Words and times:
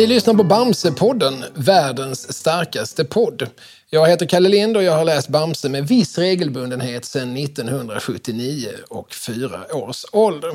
Ni 0.00 0.06
lyssnar 0.06 0.34
på 0.34 0.44
Bamsepodden, 0.44 1.44
världens 1.54 2.38
starkaste 2.38 3.04
podd. 3.04 3.46
Jag 3.90 4.08
heter 4.08 4.26
Kalle 4.26 4.48
Lind 4.48 4.76
och 4.76 4.82
jag 4.82 4.92
har 4.92 5.04
läst 5.04 5.28
Bamse 5.28 5.68
med 5.68 5.88
viss 5.88 6.18
regelbundenhet 6.18 7.04
sedan 7.04 7.36
1979 7.36 8.68
och 8.88 9.14
fyra 9.14 9.60
års 9.72 10.04
ålder. 10.12 10.52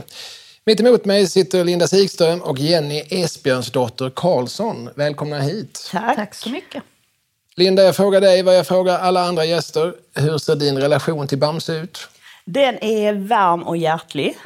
Mitt 0.65 0.79
emot 0.79 1.05
mig 1.05 1.27
sitter 1.27 1.63
Linda 1.63 1.87
Sigström 1.87 2.41
och 2.41 2.59
Jenny 2.59 3.03
Esbjörnsdotter 3.09 4.11
Karlsson. 4.15 4.89
Välkomna 4.95 5.39
hit. 5.39 5.89
Tack. 5.91 6.15
Tack 6.15 6.35
så 6.35 6.49
mycket. 6.49 6.83
Linda, 7.55 7.83
jag 7.83 7.95
frågar 7.95 8.21
dig 8.21 8.43
vad 8.43 8.57
jag 8.57 8.67
frågar 8.67 8.99
alla 8.99 9.25
andra 9.25 9.45
gäster. 9.45 9.93
Hur 10.15 10.37
ser 10.37 10.55
din 10.55 10.77
relation 10.77 11.27
till 11.27 11.37
Bamse 11.37 11.73
ut? 11.73 12.07
Den 12.45 12.83
är 12.83 13.13
varm 13.13 13.63
och 13.63 13.77
hjärtlig. 13.77 14.37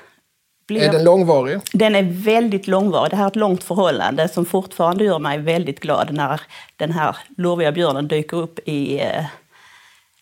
Blir- 0.70 0.82
Är 0.82 0.92
den 0.92 1.04
långvarig? 1.04 1.60
den 1.74 1.96
är 1.96 2.04
väldigt 2.04 2.68
långvarig. 2.68 3.12
Det 3.12 3.16
här 3.18 3.24
är 3.24 3.28
ett 3.28 3.36
långt 3.36 3.64
förhållande 3.64 4.28
som 4.28 4.46
fortfarande 4.46 5.04
gör 5.04 5.20
mig 5.20 5.38
väldigt 5.38 5.80
glad 5.80 6.14
när 6.14 6.42
den 6.78 6.92
här 6.92 7.18
lurviga 7.38 7.72
björnen 7.72 8.08
dyker 8.08 8.38
upp 8.38 8.60
i 8.66 9.00
eh, 9.00 9.26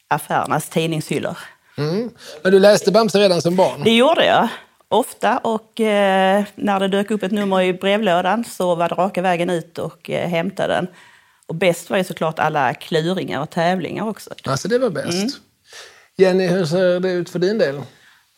affärernas 0.08 0.70
tidningshyllor. 0.70 1.38
Mm. 1.78 2.10
Men 2.44 2.52
du 2.52 2.60
läste 2.60 2.92
Bamse 2.92 3.20
redan 3.20 3.42
som 3.42 3.56
barn? 3.56 3.82
Det 3.84 3.96
gjorde 3.96 4.26
jag 4.26 4.48
ofta 4.90 5.38
och 5.38 5.80
eh, 5.80 6.44
när 6.56 6.80
det 6.80 6.88
dök 6.88 7.12
upp 7.12 7.23
ett 7.23 7.32
nummer 7.32 7.62
i 7.62 7.73
brevlådan 7.73 8.44
så 8.44 8.76
var 8.76 8.90
det 8.90 8.95
raka 8.95 9.22
vägen 9.22 9.50
ut 9.50 9.78
och 9.78 10.09
eh, 10.09 10.30
hämta 10.30 10.68
den. 10.68 10.88
Och 11.48 11.56
bäst 11.56 11.90
var 11.90 11.98
ju 11.98 12.04
såklart 12.04 12.40
alla 12.40 12.73
kluringar 12.73 13.42
och 13.42 13.50
tävlingar 13.50 14.08
också. 14.09 14.30
Alltså 14.44 14.68
det 14.68 14.80
var 14.80 14.90
bäst. 14.90 15.38
Jenny, 16.18 16.48
hur 16.48 16.66
ser 16.66 17.00
det 17.00 17.12
ut 17.12 17.30
för 17.30 17.40
din 17.40 17.58
del? 17.58 17.82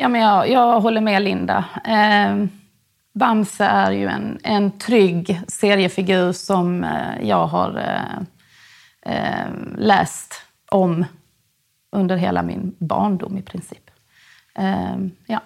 Ja, 0.01 0.07
men 0.07 0.21
jag, 0.21 0.49
jag 0.49 0.81
håller 0.81 1.01
med 1.01 1.21
Linda. 1.21 1.65
Eh, 1.85 2.45
Bamse 3.13 3.65
är 3.65 3.91
ju 3.91 4.07
en, 4.07 4.39
en 4.43 4.79
trygg 4.79 5.41
seriefigur 5.47 6.31
som 6.31 6.83
eh, 6.83 7.27
jag 7.27 7.47
har 7.47 7.77
eh, 7.77 9.15
eh, 9.15 9.47
läst 9.77 10.33
om 10.71 11.05
under 11.91 12.15
hela 12.15 12.43
min 12.43 12.75
barndom 12.79 13.37
i 13.37 13.41
princip. 13.41 13.91
Eh, 14.55 14.95
ja. 15.27 15.41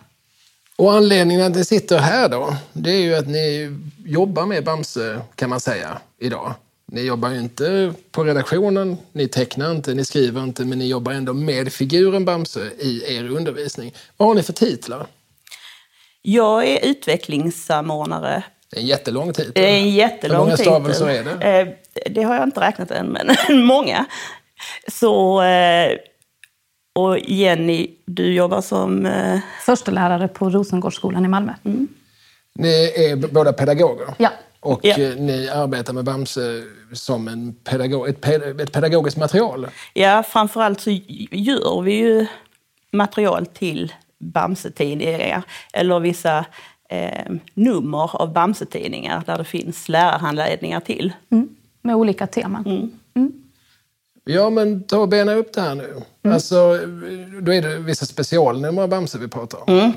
Och 0.75 0.93
anledningen 0.93 1.45
att 1.45 1.55
ni 1.55 1.65
sitter 1.65 1.99
här 1.99 2.29
då, 2.29 2.55
det 2.73 2.91
är 2.91 3.01
ju 3.01 3.15
att 3.15 3.27
ni 3.27 3.77
jobbar 4.05 4.45
med 4.45 4.63
Bamse 4.63 5.21
kan 5.35 5.49
man 5.49 5.59
säga 5.59 5.97
idag. 6.19 6.53
Ni 6.91 7.01
jobbar 7.01 7.29
ju 7.29 7.39
inte 7.39 7.93
på 8.11 8.23
redaktionen, 8.23 8.97
ni 9.11 9.27
tecknar 9.27 9.71
inte, 9.71 9.93
ni 9.93 10.05
skriver 10.05 10.43
inte, 10.43 10.65
men 10.65 10.79
ni 10.79 10.87
jobbar 10.87 11.11
ändå 11.11 11.33
med 11.33 11.73
figuren 11.73 12.25
Bamse 12.25 12.59
i 12.79 13.15
er 13.17 13.29
undervisning. 13.31 13.93
Vad 14.17 14.27
har 14.27 14.35
ni 14.35 14.43
för 14.43 14.53
titlar? 14.53 15.07
Jag 16.21 16.67
är 16.67 16.85
utvecklingssamordnare 16.89 18.43
Det 18.69 18.77
är 18.77 18.81
en 18.81 18.87
jättelång 18.87 19.33
titel. 19.33 19.51
Det 19.55 19.69
är 19.69 19.77
en 19.77 19.89
jättelång 19.89 20.37
Hur 20.37 20.43
många 20.45 20.57
stavelser 20.57 21.07
är 21.09 21.23
det? 21.23 21.59
Eh, 21.59 21.67
Det 22.11 22.23
har 22.23 22.35
jag 22.35 22.43
inte 22.43 22.59
räknat 22.61 22.91
än, 22.91 23.07
men 23.07 23.35
många. 23.65 24.05
Så, 24.91 25.41
eh, 25.43 25.97
och 26.95 27.19
Jenny, 27.19 27.87
du 28.05 28.33
jobbar 28.33 28.61
som... 28.61 29.05
eh, 29.05 29.39
Första 29.65 29.91
lärare 29.91 30.27
på 30.27 30.49
Rosengårdsskolan 30.49 31.25
i 31.25 31.27
Malmö. 31.27 31.53
Ni 32.55 32.93
är 32.95 33.15
båda 33.33 33.53
pedagoger. 33.53 34.07
Ja. 34.17 34.29
Och 34.63 34.79
Ja. 34.83 34.97
eh, 34.97 35.15
ni 35.15 35.49
arbetar 35.49 35.93
med 35.93 36.03
Bamse 36.05 36.63
som 36.93 37.27
en 37.27 37.53
pedagog, 37.53 38.07
ett, 38.09 38.21
ped, 38.21 38.61
ett 38.61 38.71
pedagogiskt 38.71 39.17
material. 39.17 39.67
Ja, 39.93 40.23
framförallt 40.23 40.81
så 40.81 40.89
gör 41.31 41.81
vi 41.81 41.93
ju 41.93 42.25
material 42.91 43.45
till 43.45 43.93
Bamse-tidningar 44.19 45.43
eller 45.73 45.99
vissa 45.99 46.45
eh, 46.89 47.31
nummer 47.53 48.15
av 48.21 48.33
Bamse-tidningar 48.33 49.23
där 49.25 49.37
det 49.37 49.43
finns 49.45 49.89
lärarhandledningar 49.89 50.79
till. 50.79 51.13
Mm. 51.31 51.49
Med 51.81 51.95
olika 51.95 52.27
teman. 52.27 52.91
Ja, 54.25 54.49
men 54.49 54.83
ta 54.83 54.97
och 54.97 55.07
bena 55.09 55.33
upp 55.33 55.53
det 55.53 55.61
här 55.61 55.75
nu. 55.75 56.01
Alltså, 56.31 56.55
då 57.41 57.53
är 57.53 57.61
det 57.61 57.77
vissa 57.77 58.05
specialnummer 58.05 58.81
av 58.81 58.89
Bamse 58.89 59.17
vi 59.17 59.27
pratar 59.27 59.69
om. 59.69 59.93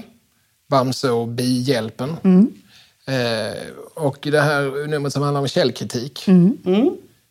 Bamse 0.68 1.10
och 1.10 1.28
bihjälpen. 1.28 2.16
Eh, 3.06 3.62
och 3.94 4.18
det 4.20 4.40
här 4.40 4.86
numret 4.86 5.12
som 5.12 5.22
handlar 5.22 5.40
om 5.40 5.48
källkritik. 5.48 6.24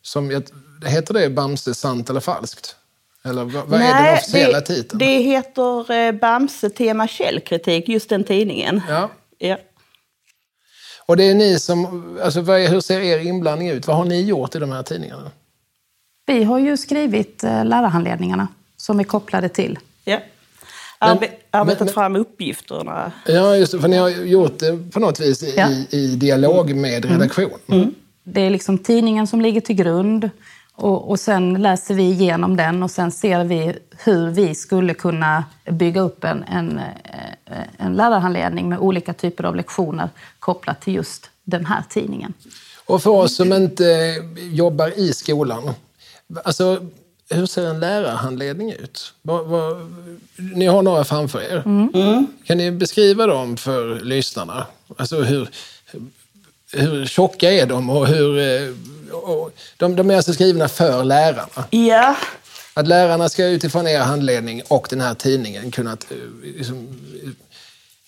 Som, 0.01 0.31
jag- 0.31 0.43
det 0.81 0.89
heter 0.89 1.13
det 1.13 1.29
Bamse 1.29 1.73
sant 1.73 2.09
eller 2.09 2.19
falskt? 2.19 2.75
Eller 3.23 3.43
vad, 3.43 3.67
vad 3.67 3.81
är 3.81 4.03
den 4.03 4.13
officiella 4.13 4.59
det, 4.59 4.65
titeln? 4.65 4.99
det 4.99 5.05
heter 5.19 5.91
eh, 5.91 6.11
Bamse 6.11 6.69
tema 6.69 7.07
källkritik, 7.07 7.89
just 7.89 8.09
den 8.09 8.23
tidningen. 8.23 8.81
Ja. 8.89 9.09
Ja. 9.37 9.57
Och 11.05 11.17
det 11.17 11.23
är 11.23 11.33
ni 11.35 11.59
som, 11.59 12.03
alltså 12.23 12.41
vad 12.41 12.59
är, 12.59 12.67
hur 12.69 12.81
ser 12.81 12.99
er 12.99 13.19
inblandning 13.19 13.69
ut? 13.69 13.87
Vad 13.87 13.95
har 13.97 14.05
ni 14.05 14.21
gjort 14.21 14.55
i 14.55 14.59
de 14.59 14.71
här 14.71 14.83
tidningarna? 14.83 15.31
Vi 16.25 16.43
har 16.43 16.59
ju 16.59 16.77
skrivit 16.77 17.43
eh, 17.43 17.65
lärarhandledningarna 17.65 18.47
som 18.77 18.99
är 18.99 19.03
kopplade 19.03 19.49
till. 19.49 19.79
Ja. 20.03 20.19
Arbe 21.05 21.29
arbetat 21.51 21.79
men- 21.85 21.93
fram 21.93 22.15
uppgifterna. 22.15 23.11
Ja, 23.27 23.55
just 23.55 23.71
det, 23.71 23.79
för 23.79 23.87
ni 23.87 23.97
har 23.97 24.09
gjort 24.09 24.59
det 24.59 24.91
på 24.91 24.99
något 24.99 25.19
vis 25.19 25.43
i, 25.43 25.53
Ja. 25.57 25.69
i, 25.89 26.15
dialog 26.15 26.75
med 26.75 27.05
redaktion. 27.05 27.95
Det 28.23 28.41
är 28.41 28.49
liksom 28.49 28.77
tidningen 28.77 29.27
som 29.27 29.41
ligger 29.41 29.61
till 29.61 29.75
grund 29.75 30.29
och, 30.75 31.09
och 31.09 31.19
sen 31.19 31.61
läser 31.61 31.93
vi 31.93 32.03
igenom 32.03 32.57
den 32.57 32.83
och 32.83 32.91
sen 32.91 33.11
ser 33.11 33.43
vi 33.43 33.75
hur 34.03 34.29
vi 34.29 34.55
skulle 34.55 34.93
kunna 34.93 35.43
bygga 35.71 36.01
upp 36.01 36.23
en, 36.23 36.43
en, 36.43 36.77
eh, 36.77 37.57
en 37.77 37.93
lärarhandledning 37.93 38.69
med 38.69 38.79
olika 38.79 39.13
typer 39.13 39.43
av 39.43 39.55
lektioner 39.55 40.09
kopplat 40.39 40.81
till 40.81 40.95
just 40.95 41.29
den 41.43 41.65
här 41.65 41.83
tidningen. 41.89 42.33
Och 42.85 43.01
för 43.03 43.09
oss 43.11 43.35
som 43.35 43.53
inte 43.53 44.15
jobbar 44.51 44.99
i 44.99 45.13
skolan, 45.13 45.69
alltså 46.43 46.85
hur 47.29 47.45
ser 47.45 47.65
en 47.67 47.79
lärarhandledning 47.79 48.71
ut? 48.71 49.13
Vad, 49.21 49.45
vad, 49.45 49.91
ni 50.37 50.65
har 50.65 50.81
några 50.81 51.03
framför 51.03 51.41
er. 51.41 51.63
Kan 52.45 52.57
ni 52.57 52.71
beskriva 52.71 53.27
dem 53.27 53.57
för 53.57 53.99
lyssnarna? 53.99 54.65
Alltså 54.97 55.21
hur, 55.21 55.49
hur 56.73 57.05
tjocka 57.05 57.51
är 57.51 57.65
de 57.65 57.89
och 57.89 58.07
hur... 58.07 58.39
eh, 58.39 58.69
Och 59.15 59.51
de, 59.77 59.95
de 59.95 60.09
är 60.11 60.15
alltså 60.15 60.33
skrivna 60.33 60.67
för 60.67 61.03
lärarna. 61.03 61.65
Ja, 61.69 62.15
Att 62.73 62.87
lärarna 62.87 63.29
ska 63.29 63.45
utifrån 63.45 63.87
er 63.87 63.99
handledning 63.99 64.61
och 64.67 64.87
den 64.89 65.01
här 65.01 65.13
tidningen 65.13 65.71
kunna 65.71 65.91
eh, 65.91 66.17
liksom, 66.57 66.87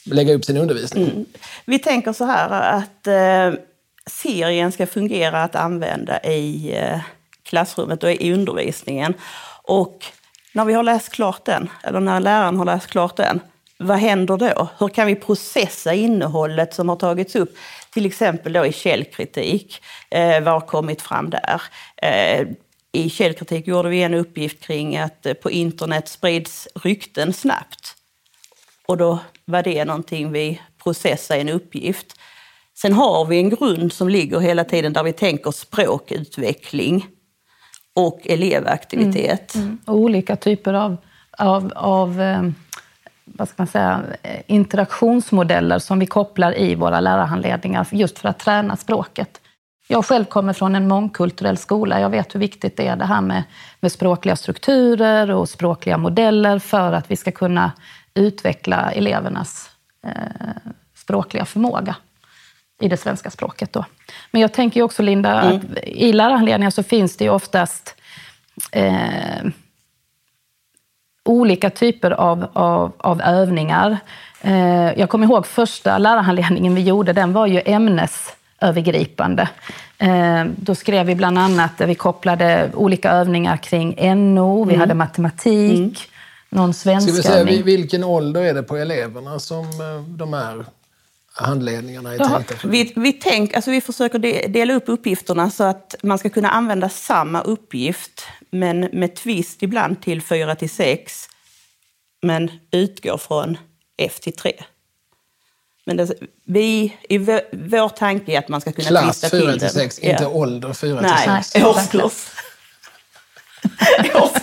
lägga 0.06 0.34
upp 0.34 0.46
sin 0.46 0.58
undervisning. 0.58 1.26
vi 1.66 1.80
tänker 1.80 2.14
så 2.14 2.26
här 2.26 2.50
att 2.50 3.08
eh, 3.08 3.60
serien 4.10 4.72
ska 4.72 4.88
fungera 4.88 5.44
att 5.44 5.56
använda 5.56 6.24
i 6.24 6.72
eh, 6.78 7.00
klassrummet 7.48 8.04
och 8.04 8.12
i 8.12 8.34
undervisningen. 8.34 9.14
Och 9.64 10.06
när 10.52 10.66
vi 10.66 10.74
har 10.74 10.84
läst 10.84 11.10
klart 11.10 11.46
den, 11.46 11.70
eller 11.84 12.00
när 12.00 12.20
läraren 12.20 12.58
har 12.58 12.66
läst 12.66 12.88
klart 12.88 13.16
den, 13.16 13.40
vad 13.80 13.98
händer 13.98 14.38
då? 14.38 14.70
Hur 14.80 14.88
kan 14.88 15.08
vi 15.08 15.16
processa 15.16 15.94
innehållet 15.94 16.74
som 16.74 16.90
har 16.90 16.96
tagits 16.96 17.36
upp? 17.36 17.58
Till 17.94 18.06
exempel 18.06 18.54
då 18.54 18.66
i 18.66 18.74
källkritik. 18.74 19.82
Eh, 20.10 20.44
vad 20.44 20.54
har 20.54 20.62
kommit 20.62 21.02
fram 21.02 21.30
där? 21.30 21.62
Eh, 21.98 22.48
I 22.92 23.10
källkritik 23.10 23.68
gjorde 23.68 23.90
vi 23.90 24.04
en 24.04 24.14
uppgift 24.14 24.60
kring 24.64 24.98
att 24.98 25.26
eh, 25.26 25.34
på 25.34 25.52
internet 25.52 26.08
sprids 26.08 26.68
rykten 26.76 27.34
snabbt. 27.34 27.96
Och 28.88 28.98
då 28.98 29.20
var 29.46 29.64
det 29.64 29.86
någonting 29.86 30.32
vi 30.32 30.62
processade 30.84 31.38
i 31.38 31.42
en 31.42 31.50
uppgift. 31.50 32.20
Sen 32.78 32.94
har 32.94 33.26
vi 33.26 33.38
en 33.38 33.50
grund 33.50 33.94
som 33.94 34.10
ligger 34.10 34.40
hela 34.40 34.64
tiden 34.64 34.94
där 34.94 35.04
vi 35.04 35.14
tänker 35.14 35.52
språkutveckling 35.52 37.08
och 37.98 38.20
elevaktivitet. 38.28 39.56
Mm, 39.56 39.68
mm. 39.68 39.80
Och 39.86 39.96
olika 39.96 40.36
typer 40.36 40.74
av, 40.74 40.98
av, 41.32 41.72
av 41.76 42.22
eh, 42.22 42.42
vad 43.26 43.50
ska 43.50 43.56
man 43.58 43.68
säga, 43.68 44.02
eh, 44.24 44.42
interaktionsmodeller 44.48 45.80
som 45.80 46.00
vi 46.00 46.06
kopplar 46.06 46.58
i 46.58 46.76
våra 46.76 47.00
lärarhandledningar 47.00 47.88
just 47.92 48.20
för 48.20 48.30
att 48.30 48.40
träna 48.40 48.76
språket. 48.76 49.42
Jag 49.88 50.06
själv 50.06 50.26
kommer 50.26 50.54
från 50.54 50.76
en 50.76 50.88
mångkulturell 50.88 51.58
skola. 51.58 52.00
Jag 52.00 52.10
vet 52.10 52.36
hur 52.36 52.40
viktigt 52.40 52.78
det 52.78 52.88
är 52.88 52.96
det 52.96 53.06
här 53.06 53.22
med, 53.22 53.44
med 53.80 53.92
språkliga 53.92 54.36
strukturer 54.36 55.32
och 55.32 55.50
språkliga 55.50 55.98
modeller 55.98 56.60
för 56.60 56.94
att 56.94 57.12
vi 57.12 57.16
ska 57.16 57.32
kunna 57.32 57.72
utveckla 58.14 58.92
elevernas 58.92 59.70
eh, 60.06 60.12
språkliga 60.96 61.46
förmåga 61.46 61.96
i 62.80 62.88
det 62.88 62.98
svenska 62.98 63.30
språket. 63.30 63.74
Då. 63.74 63.86
Men 64.32 64.42
jag 64.42 64.54
tänker 64.54 64.82
också, 64.82 65.04
Linda, 65.04 65.34
att 65.34 65.64
i 65.84 66.14
lärarhandledningar 66.14 66.72
så 66.72 66.84
finns 66.84 67.18
det 67.18 67.24
ju 67.24 67.30
oftast 67.30 67.96
eh, 68.72 69.48
olika 71.26 71.70
typer 71.70 72.12
av, 72.12 72.48
av, 72.54 72.92
av 72.98 73.22
övningar. 73.22 73.98
Eh, 74.42 75.00
jag 75.00 75.10
kommer 75.10 75.26
ihåg 75.26 75.48
första 75.48 75.98
lärarhandledningen 75.98 76.76
vi 76.76 76.82
gjorde, 76.82 77.14
den 77.14 77.34
var 77.34 77.48
ju 77.48 77.62
ämnesövergripande. 77.66 79.50
Eh, 79.98 80.46
då 80.56 80.76
skrev 80.76 81.06
vi 81.06 81.16
bland 81.16 81.38
annat, 81.38 81.78
där 81.78 81.88
vi 81.88 81.96
kopplade 81.96 82.72
olika 82.74 83.12
övningar 83.12 83.58
kring 83.58 84.16
NO, 84.34 84.64
vi 84.64 84.76
hade 84.76 84.94
matematik, 84.94 86.10
någon 86.50 86.74
Ska 86.74 86.92
vi 86.96 87.02
säga, 87.02 87.44
vilken 87.64 88.04
ålder 88.04 88.42
är 88.42 88.54
det 88.54 88.64
på 88.64 88.78
eleverna 88.78 89.40
som 89.40 89.64
eh, 89.64 90.02
de 90.08 90.34
här 90.34 90.66
handledningarna 91.38 92.14
är 92.14 92.18
tänkta 92.18 92.56
för? 92.56 92.68
vi, 92.68 92.94
vi, 92.96 93.14
tänk, 93.14 93.54
alltså 93.54 93.72
vi 93.72 93.82
försöker 93.82 94.20
de, 94.20 94.48
dela 94.48 94.74
upp 94.74 94.84
uppgifterna 94.88 95.50
så 95.52 95.64
att 95.64 95.96
man 96.04 96.18
ska 96.18 96.30
kunna 96.30 96.50
använda 96.50 96.90
samma 96.90 97.42
uppgift 97.42 98.26
men 98.52 98.80
med 98.80 99.16
twist 99.16 99.64
ibland 99.64 100.02
till 100.02 100.22
4 100.22 100.56
till 100.56 100.70
6 100.70 101.30
men 102.22 102.52
utgår 102.72 103.18
från 103.18 103.58
F 103.98 104.20
till 104.20 104.34
3. 104.36 104.54
Men 105.86 105.98
det, 105.98 106.10
vi, 106.46 106.98
i 107.10 107.18
vår, 107.18 107.42
vår 107.52 107.90
tanke 107.90 108.32
är 108.32 108.40
att 108.40 108.48
man 108.50 108.62
ska 108.62 108.72
kunna 108.72 108.88
Klass 108.88 109.20
twista 109.22 109.38
4 109.38 109.42
till 109.52 109.52
till 109.52 109.60
den. 109.60 109.70
6, 109.70 110.00
inte 110.00 110.24
Ja. 110.24 110.30
ålder 110.30 110.74
4 110.74 110.98
till 111.00 111.08
Nej, 111.28 111.44
6. 111.44 111.56
Nej. 111.56 111.66
årskurs. 111.66 112.28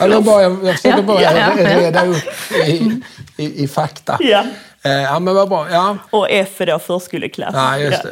Var 0.01 0.21
bara, 0.21 0.43
jag, 0.43 0.65
jag 0.65 0.77
försöker 0.77 0.99
Ja, 0.99 1.03
bara 1.03 1.23
ja, 1.23 1.33
ja. 1.59 1.79
reda 1.79 2.07
upp 2.07 2.25
i, 2.67 3.01
i, 3.37 3.65
i 3.65 3.69
fakta. 3.69 4.17
Ja. 4.21 4.45
Eh, 4.85 4.93
ja, 4.93 5.19
men 5.19 5.35
vad 5.35 5.49
bra. 5.49 5.67
Ja, 5.71 5.97
Och 6.11 6.27
F 6.31 6.61
är 6.61 6.67
då 6.67 6.79
förskoleklass. 6.79 7.51
ja 7.55 7.79
just 7.79 8.03
det. 8.03 8.09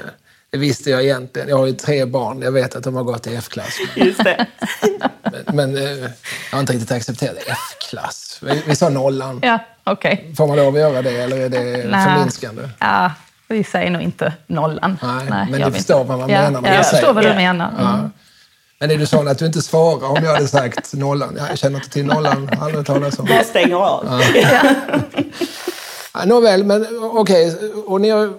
Det 0.50 0.58
visste 0.58 0.90
jag 0.90 1.02
egentligen. 1.02 1.48
Jag 1.48 1.56
har 1.58 1.66
ju 1.66 1.72
tre 1.72 2.04
barn. 2.04 2.42
Jag 2.42 2.52
vet 2.52 2.74
att 2.76 2.84
de 2.84 2.94
har 2.94 3.02
gått 3.02 3.26
i 3.26 3.34
F-klass. 3.36 3.78
Just 3.94 4.24
det. 4.24 4.46
Men, 5.22 5.56
men 5.56 5.76
eh, 5.76 5.82
jag 5.92 6.08
har 6.52 6.60
inte 6.60 6.72
riktigt 6.72 6.92
accepterat 6.92 7.36
F-klass. 7.46 8.38
Vi, 8.42 8.62
vi 8.66 8.76
sa 8.76 8.88
nollan. 8.88 9.40
Ja, 9.42 9.58
okej. 9.84 10.34
Får 10.36 10.46
man 10.46 10.56
lov 10.56 10.74
att 10.74 10.80
göra 10.80 11.02
det 11.02 11.10
eller 11.10 11.36
är 11.36 11.48
det 11.48 11.60
Nej. 11.90 12.04
förminskande? 12.04 12.62
Ja, 12.78 13.12
vi 13.48 13.64
säger 13.64 13.90
nog 13.90 14.02
inte 14.02 14.32
nollan. 14.46 14.98
Nej, 15.02 15.46
men 15.50 15.60
jag 15.60 15.72
du 15.72 15.76
förstår 15.76 16.00
inte. 16.00 16.08
vad 16.08 16.18
man 16.18 16.28
ja, 16.30 16.38
menar 16.38 16.50
när 16.50 16.56
ja, 16.58 16.60
man 16.60 16.74
Jag 16.74 16.86
säger 16.86 16.98
förstår 17.00 17.14
vad 17.14 17.24
det. 17.24 17.30
du 17.30 17.36
menar. 17.36 17.68
Mm. 17.70 17.82
Ja. 17.84 18.10
Men 18.80 18.90
är 18.90 18.96
du 18.96 19.06
sån 19.06 19.28
att 19.28 19.38
du 19.38 19.46
inte 19.46 19.62
svarar 19.62 20.08
om 20.08 20.24
jag 20.24 20.32
hade 20.34 20.48
sagt 20.48 20.94
nollan? 20.94 21.34
Ja, 21.38 21.44
jag 21.48 21.58
känner 21.58 21.76
inte 21.76 21.90
till 21.90 22.06
nollan. 22.06 22.50
Aldrig 22.60 22.86
talas 22.86 23.18
om. 23.18 23.26
Bara 23.26 23.44
stänger 23.44 23.76
av. 23.76 24.22
Ja, 24.34 24.60
Nåväl, 26.26 26.64
men 26.64 26.86
okej. 27.02 27.56
Och 27.86 28.00
ni 28.00 28.08
har, 28.10 28.32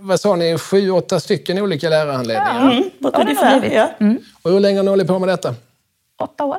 vad 0.00 0.20
sa 0.20 0.36
ni, 0.36 0.58
sju, 0.58 0.90
åtta 0.90 1.20
stycken 1.20 1.58
olika 1.58 1.88
lärarhandledningar? 1.88 2.70
Mm, 2.72 2.90
Ja, 2.98 3.10
det 3.10 3.16
har 3.16 3.24
ungefär. 3.24 3.70
Ja. 3.74 4.14
Och 4.42 4.50
hur 4.50 4.60
länge 4.60 4.78
har 4.78 4.82
ni 4.84 4.88
hållit 4.90 5.06
på 5.06 5.18
med 5.18 5.28
detta? 5.28 5.54
Åtta 6.22 6.44
år. 6.44 6.58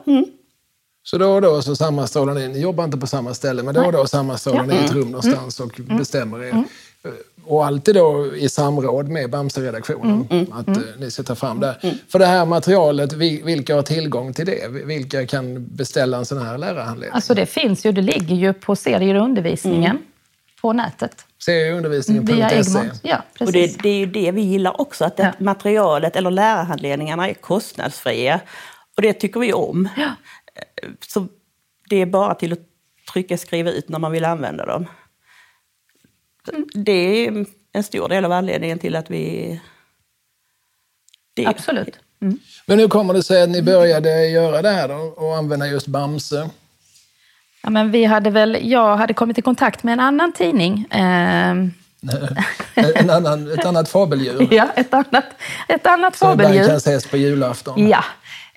Så 1.05 1.17
då 1.17 1.29
och 1.31 1.41
då 1.41 1.61
så 1.61 1.75
sammanstrålar 1.75 2.33
ni, 2.33 2.47
ni 2.47 2.59
jobbar 2.59 2.83
inte 2.83 2.97
på 2.97 3.07
samma 3.07 3.33
ställe, 3.33 3.63
men 3.63 3.73
då 3.73 3.81
och 3.85 3.91
då 3.91 4.07
sammanstrålar 4.07 4.63
ni 4.65 4.75
i 4.75 4.85
ett 4.85 4.91
rum 4.93 5.07
någonstans 5.11 5.59
och 5.59 5.79
bestämmer 5.97 6.43
er. 6.43 6.63
Och 7.45 7.65
alltid 7.65 7.95
då 7.95 8.35
i 8.35 8.49
samråd 8.49 9.09
med 9.09 9.29
Bamse-redaktionen, 9.29 10.27
att 10.51 10.67
eh, 10.67 10.77
ni 10.99 11.11
ska 11.11 11.23
ta 11.23 11.35
fram 11.35 11.59
det. 11.59 11.75
För 12.09 12.19
det 12.19 12.25
här 12.25 12.45
materialet, 12.45 13.13
vi- 13.13 13.41
vilka 13.41 13.75
har 13.75 13.81
tillgång 13.81 14.33
till 14.33 14.45
det? 14.45 14.67
Vilka 14.69 15.27
kan 15.27 15.65
beställa 15.67 16.17
en 16.17 16.25
sån 16.25 16.37
här 16.41 16.57
lärarhandledning? 16.57 17.15
Alltså 17.15 17.33
det 17.33 17.45
finns 17.45 17.85
ju, 17.85 17.91
det 17.91 18.01
ligger 18.01 18.35
ju 18.35 18.53
på 18.53 18.75
serier 18.75 19.15
och 19.15 19.23
undervisningen 19.25 19.97
på 20.63 20.73
nätet. 20.73 21.25
Serieundervisningen.se. 21.45 22.79
Ja, 23.01 23.17
Och 23.17 23.37
precis. 23.39 23.75
det, 23.75 23.83
det 23.83 23.89
är 23.89 23.97
ju 23.99 24.05
det 24.05 24.31
vi 24.31 24.41
gillar 24.41 24.81
också, 24.81 25.05
att 25.05 25.17
det, 25.17 25.23
Ja. 25.23 25.43
materialet 25.45 26.15
eller 26.15 26.31
lärarhandledningarna 26.31 27.29
är 27.29 27.33
kostnadsfria. 27.33 28.39
Och 28.95 29.01
det 29.01 29.13
tycker 29.13 29.39
vi 29.39 29.53
om. 29.53 29.89
Ja. 29.97 30.11
Så 31.07 31.27
det 31.89 31.95
är 32.01 32.05
bara 32.05 32.35
till 32.35 32.53
att 32.53 32.59
trycka 33.13 33.37
skriva 33.37 33.71
ut 33.71 33.89
när 33.89 33.99
man 33.99 34.11
vill 34.11 34.25
använda 34.25 34.65
dem. 34.65 34.85
Det 36.73 36.91
är 37.27 37.45
en 37.73 37.83
stor 37.83 38.09
del 38.09 38.25
av 38.25 38.31
anledningen 38.31 38.79
till 38.79 38.95
att 38.95 39.11
vi... 39.11 39.59
Det, 41.33 41.45
Absolut. 41.45 41.99
Mm. 42.21 42.39
Men 42.65 42.79
hur 42.79 42.87
kommer 42.87 43.13
det 43.13 43.23
sig 43.23 43.43
att 43.43 43.49
ni 43.49 43.61
började 43.61 44.27
göra 44.27 44.61
det 44.61 44.69
här 44.69 44.87
då 44.87 44.95
och 45.17 45.35
använda 45.35 45.67
just 45.67 45.87
Bamse? 45.87 46.49
Ja, 47.63 47.69
men 47.69 47.91
vi 47.91 48.05
hade 48.05 48.29
väl, 48.29 48.57
jag 48.61 48.97
hade 48.97 49.13
kommit 49.13 49.37
i 49.37 49.41
kontakt 49.41 49.83
med 49.83 49.93
en 49.93 49.99
annan 49.99 50.31
tidning. 50.31 50.85
Eh, 50.91 51.49
en 52.95 53.09
annan, 53.09 53.51
ett 53.51 53.65
annat 53.65 53.89
fabeldjur 53.89 54.47
ja, 54.51 54.67
ett 54.75 54.93
annat, 54.93 55.25
ett 55.67 55.87
annat 55.87 56.15
som 56.15 56.33
ibland 56.33 56.47
fabeldjur. 56.49 56.67
kan 56.67 56.77
ses 56.77 57.07
på 57.07 57.17
julafton. 57.17 57.87
Ja. 57.87 58.03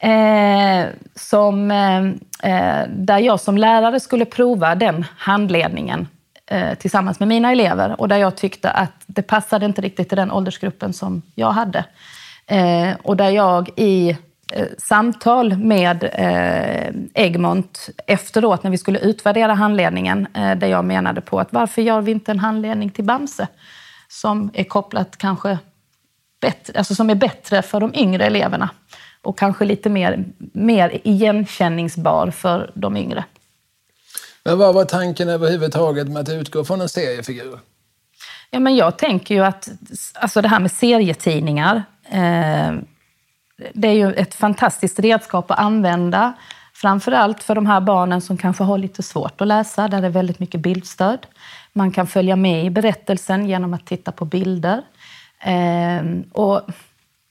Eh, 0.08 0.86
som, 1.14 1.70
eh, 1.70 2.04
eh, 2.52 2.88
där 2.88 3.18
jag 3.18 3.40
som 3.40 3.58
lärare 3.58 4.00
skulle 4.00 4.24
prova 4.24 4.74
den 4.74 5.04
handledningen 5.16 6.08
eh, 6.50 6.74
tillsammans 6.74 7.18
med 7.18 7.28
mina 7.28 7.52
elever. 7.52 8.00
Och 8.00 8.08
där 8.08 8.16
jag 8.16 8.36
tyckte 8.36 8.70
att 8.70 8.92
det 9.06 9.22
passade 9.22 9.66
inte 9.66 9.80
riktigt 9.80 10.08
till 10.08 10.16
den 10.16 10.32
åldersgruppen 10.32 10.92
som 10.92 11.22
jag 11.34 11.50
hade. 11.50 11.84
Eh, 12.46 12.90
och 13.02 13.16
där 13.16 13.30
jag 13.30 13.70
i 13.76 14.16
samtal 14.78 15.56
med 15.56 16.04
eh, 16.04 16.94
Egmont 17.14 17.88
efteråt 18.06 18.62
när 18.62 18.70
vi 18.70 18.78
skulle 18.78 18.98
utvärdera 18.98 19.54
handledningen, 19.54 20.26
eh, 20.34 20.54
där 20.54 20.66
jag 20.66 20.84
menade 20.84 21.20
på 21.20 21.40
att 21.40 21.52
varför 21.52 21.82
gör 21.82 22.00
vi 22.00 22.12
inte 22.12 22.30
en 22.30 22.38
handledning 22.38 22.90
till 22.90 23.04
Bamse 23.04 23.48
som 24.08 24.50
är 24.54 24.64
kopplat 24.64 25.16
kanske 25.16 25.58
bättre, 26.40 26.78
alltså 26.78 26.94
som 26.94 27.10
är 27.10 27.14
bättre 27.14 27.62
för 27.62 27.80
de 27.80 27.94
yngre 27.94 28.26
eleverna 28.26 28.70
och 29.22 29.38
kanske 29.38 29.64
lite 29.64 29.88
mer, 29.88 30.24
mer 30.52 31.00
igenkänningsbar 31.04 32.30
för 32.30 32.70
de 32.74 32.96
yngre. 32.96 33.24
Men 34.44 34.58
vad 34.58 34.74
var 34.74 34.84
tanken 34.84 35.28
överhuvudtaget 35.28 36.08
med 36.08 36.22
att 36.22 36.28
utgå 36.28 36.64
från 36.64 36.80
en 36.80 36.88
seriefigur? 36.88 37.58
Ja, 38.50 38.58
men 38.58 38.76
jag 38.76 38.98
tänker 38.98 39.34
ju 39.34 39.44
att 39.44 39.68
alltså 40.14 40.42
det 40.42 40.48
här 40.48 40.60
med 40.60 40.72
serietidningar, 40.72 41.82
eh, 42.10 42.72
det 43.72 43.88
är 43.88 43.92
ju 43.92 44.12
ett 44.12 44.34
fantastiskt 44.34 44.98
redskap 44.98 45.50
att 45.50 45.58
använda. 45.58 46.32
Framförallt 46.74 47.42
för 47.42 47.54
de 47.54 47.66
här 47.66 47.80
barnen 47.80 48.20
som 48.20 48.36
kanske 48.36 48.64
har 48.64 48.78
lite 48.78 49.02
svårt 49.02 49.40
att 49.40 49.48
läsa, 49.48 49.88
där 49.88 50.00
det 50.00 50.06
är 50.06 50.10
väldigt 50.10 50.38
mycket 50.38 50.60
bildstöd. 50.60 51.26
Man 51.72 51.92
kan 51.92 52.06
följa 52.06 52.36
med 52.36 52.64
i 52.64 52.70
berättelsen 52.70 53.46
genom 53.46 53.74
att 53.74 53.86
titta 53.86 54.12
på 54.12 54.24
bilder. 54.24 54.82
Eh, 55.40 56.02
och 56.32 56.62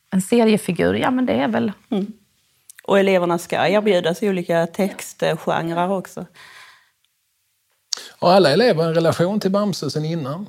en 0.10 0.22
seriefigur, 0.22 0.94
ja 0.94 1.12
men 1.12 1.26
det 1.26 1.34
är 1.34 1.48
väl... 1.48 1.72
Och 2.84 3.00
eleverna 3.00 3.38
ska 3.38 3.68
erbjudas 3.68 4.24
olika 4.24 4.68
textgenrer 4.68 5.92
också. 5.92 6.26
Har 8.20 8.34
alla 8.34 8.52
elever 8.52 8.84
en 8.84 8.94
relation 8.94 9.40
till 9.40 9.52
Bamse 9.52 9.92
sen 9.92 10.06
innan? 10.06 10.48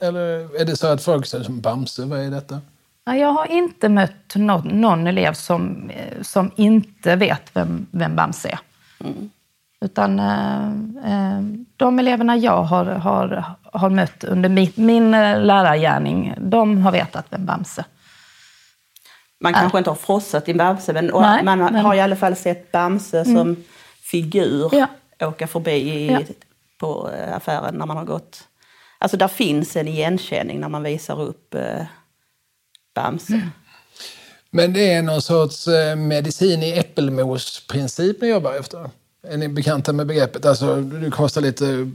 Eller 0.00 0.60
är 0.60 0.64
det 0.64 0.76
så 0.76 0.86
att 0.86 1.02
folk 1.02 1.26
säger 1.26 1.44
som 1.44 1.60
Bamse, 1.60 2.04
vad 2.04 2.20
är 2.20 2.30
detta? 2.30 2.60
Ja, 3.04 3.16
Jag 3.16 3.32
har 3.32 3.46
inte 3.46 3.88
mött 3.88 4.34
någon, 4.34 4.68
någon 4.68 5.06
elev 5.06 5.32
som, 5.32 5.90
eh, 5.90 6.22
som 6.22 6.50
inte 6.56 7.16
vet 7.16 7.56
vem, 7.56 7.86
vem 7.90 8.16
Bamse 8.16 8.48
är. 8.48 8.58
Utan 9.84 10.18
eh, 10.18 10.66
eh, 11.12 11.40
de 11.76 11.98
eleverna 11.98 12.36
jag 12.36 12.62
har, 12.62 12.84
har, 12.84 13.44
har 13.72 13.90
mött 13.90 14.24
under 14.24 14.48
min, 14.48 14.72
min 14.74 15.10
lärargärning, 15.10 16.34
de 16.38 16.82
har 16.82 16.92
vetat 16.92 17.26
vem 17.30 17.46
Bamse 17.46 17.84
Man 19.40 19.54
kanske 19.54 19.78
inte 19.78 19.90
har 19.90 19.94
frossat 19.94 20.48
i 20.48 20.54
Bamse, 20.54 20.92
men 20.92 21.06
Nej, 21.06 21.44
man 21.44 21.58
men- 21.58 21.68
Mm. 21.68 21.84
har 21.84 21.94
i 21.94 22.00
alla 22.00 22.16
fall 22.16 22.36
sett 22.36 22.72
Bamse 22.72 23.24
som 23.24 23.56
figur 24.02 24.68
Ja. 24.72 24.86
åka 25.28 25.46
förbi 25.46 25.70
i, 25.72 26.10
Ja. 26.12 26.20
på 26.80 27.10
affären 27.32 27.74
när 27.74 27.86
man 27.86 27.96
har 27.96 28.04
gått. 28.04 28.44
Alltså 28.98 29.16
där 29.16 29.28
finns 29.28 29.76
en 29.76 29.88
igenkänning 29.88 30.60
när 30.60 30.68
man 30.68 30.82
visar 30.82 31.20
upp 31.20 31.54
eh, 31.54 31.82
Bamse. 32.94 33.32
Mm. 33.34 33.48
Men 34.50 34.72
det 34.72 34.92
är 34.92 35.02
någon 35.02 35.22
sorts 35.22 35.68
eh, 35.68 35.96
medicin 35.96 36.62
i 36.62 36.78
äppelmos-princip 36.78 38.20
ni 38.20 38.28
jobbar 38.28 38.52
efter? 38.54 38.90
Är 39.28 39.36
ni 39.36 39.48
bekanta 39.48 39.92
med 39.92 40.06
begreppet? 40.06 40.44
Alltså, 40.46 40.76
det 40.76 41.10
kostar 41.10 41.40
lite 41.40 41.90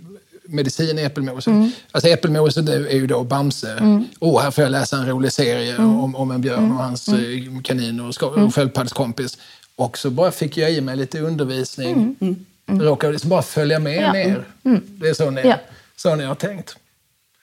medicin 0.47 0.99
i 0.99 1.01
äppelmosen. 1.01 1.53
Mm. 1.53 1.71
Alltså 1.91 2.09
äppelmosen 2.09 2.65
nu 2.65 2.87
är 2.87 2.95
ju 2.95 3.07
då 3.07 3.23
Bamse. 3.23 4.01
Åh, 4.19 4.41
här 4.41 4.51
får 4.51 4.61
jag 4.63 4.71
läsa 4.71 4.97
en 4.97 5.07
rolig 5.07 5.31
serie 5.31 5.75
Mm. 5.75 5.99
om, 5.99 6.15
om 6.15 6.31
en 6.31 6.41
björn 6.41 6.71
och 6.71 6.77
hans 6.77 7.07
eh, 7.07 7.61
kanin 7.63 7.99
och, 7.99 8.13
ska- 8.15 8.25
och 8.27 8.55
sköldpaddskompis. 8.55 9.37
Och 9.75 9.97
så 9.97 10.09
bara 10.09 10.31
fick 10.31 10.57
jag 10.57 10.71
i 10.71 10.81
mig 10.81 10.95
lite 10.95 11.19
undervisning. 11.19 12.15
Mm. 12.21 12.45
Råkade 12.81 13.13
liksom 13.13 13.29
bara 13.29 13.41
följa 13.41 13.79
med 13.79 14.03
Ja. 14.03 14.13
ner. 14.13 14.43
Det 14.85 15.09
är 15.09 15.13
så 15.13 15.29
ni, 15.29 15.41
Ja. 15.41 15.55
så 15.95 16.15
ni 16.15 16.23
har 16.23 16.35
tänkt. 16.35 16.77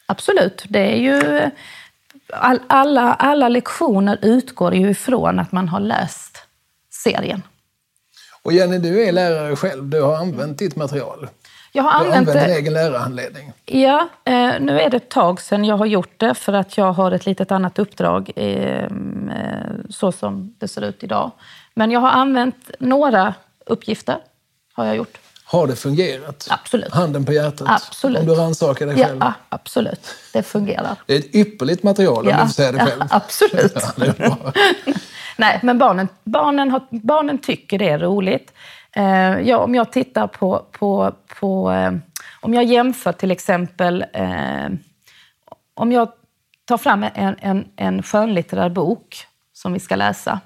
Absolut. 0.07 0.65
Det 0.69 0.79
är 0.81 0.97
ju, 0.97 1.51
all, 2.33 2.61
alla, 2.67 3.15
alla 3.15 3.49
lektioner 3.49 4.19
utgår 4.23 4.75
ju 4.75 4.91
ifrån 4.91 5.39
att 5.39 5.53
man 5.53 5.69
har 5.69 5.81
läst 5.81 6.39
serien. 7.05 7.43
Och 8.43 8.53
Jenny, 8.53 8.79
du 8.79 9.03
är 9.03 9.13
lärare 9.13 9.57
själv. 9.57 9.85
Du 9.89 10.03
har 10.03 10.17
använt 10.17 10.59
ditt 10.59 10.77
material. 10.77 11.29
Jag 11.73 11.83
har 11.83 11.91
Du 11.91 11.97
har 11.99 12.05
använt 12.17 12.29
använt 12.29 12.47
det. 12.49 12.55
egen 12.55 12.73
lärarhandledning. 12.73 13.53
Ja, 13.65 14.09
eh, 14.25 14.53
nu 14.61 14.81
är 14.81 14.91
det 14.91 14.97
ett 14.97 15.09
tag 15.09 15.41
sedan 15.41 15.65
jag 15.65 15.77
har 15.77 15.87
gjort 15.87 16.15
det 16.21 16.35
för 16.35 16.53
att 16.53 16.77
jag 16.79 16.93
har 16.93 17.13
ett 17.13 17.27
litet 17.27 17.53
annat 17.53 17.79
uppdrag 17.79 18.31
eh, 18.37 18.85
eh, 18.85 18.89
så 19.91 20.13
som 20.13 20.55
det 20.59 20.69
ser 20.69 20.83
ut 20.85 21.03
idag. 21.05 21.31
Men 21.75 21.91
jag 21.91 22.01
har 22.01 22.11
använt 22.11 22.71
några 22.79 23.35
uppgifter. 23.67 24.17
har 24.73 24.85
jag 24.87 24.97
gjort. 24.97 25.19
Har 25.53 25.67
det 25.67 25.77
fungerat? 25.77 26.47
Absolut. 26.51 26.95
Handen 26.95 27.25
på 27.25 27.33
hjärtat? 27.33 27.69
Absolut. 27.71 28.21
Om 28.21 28.27
du 28.27 28.35
rannsakar 28.35 28.87
dig 28.87 28.97
själv? 28.97 29.19
Ja, 29.21 29.33
absolut. 29.49 30.15
Det 30.33 30.43
fungerar. 30.43 30.97
Det 31.07 31.15
är 31.15 31.19
ett 31.19 31.35
ypperligt 31.35 31.83
material 31.83 32.29
om 32.29 32.47
du 32.47 32.53
säga 32.53 32.73
det 32.73 32.79
ja, 32.79 32.87
själv. 32.87 33.03
absolut. 33.11 33.73
Ja. 34.19 34.37
Nej, 35.37 35.61
men 35.63 35.79
barnen, 35.79 36.09
barnen, 36.25 36.71
har, 36.71 36.83
barnen 36.91 37.39
tycker 37.39 37.79
det 37.79 37.89
är 37.89 37.99
roligt. 37.99 38.53
Eh, 38.97 39.41
ja, 39.41 39.59
om 39.59 39.75
jag 39.75 39.93
tittar 39.93 40.27
på... 40.27 40.67
på, 40.73 41.15
på 41.41 41.71
eh, 41.71 41.93
om 42.41 42.55
jag 42.55 42.65
jämför 42.65 43.13
till 43.13 43.31
exempel... 43.31 44.05
Eh, 44.13 44.69
om 45.75 45.93
jag 45.93 46.13
tar 46.65 46.79
fram 46.79 47.05
en, 47.15 47.37
en, 47.39 47.69
en 47.77 48.03
skönlitterär 48.03 48.69
bok 48.69 49.27
som 49.53 49.73
vi 49.73 49.81
ska 49.81 49.97
läsa, 49.97 50.41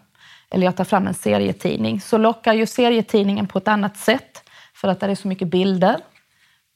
eller 0.51 0.65
jag 0.65 0.77
tar 0.77 0.85
fram 0.85 1.07
en 1.07 1.15
serietidning, 1.15 2.01
så 2.01 2.19
lockar 2.19 2.53
ju 2.53 2.67
serietidningen 2.67 3.47
på 3.47 3.59
ett 3.59 3.69
annat 3.69 3.97
sätt 3.97 4.43
för 4.77 4.89
att 4.89 5.01
det 5.01 5.07
är 5.07 5.15
så 5.15 5.29
mycket 5.29 5.49
bilder 5.49 6.01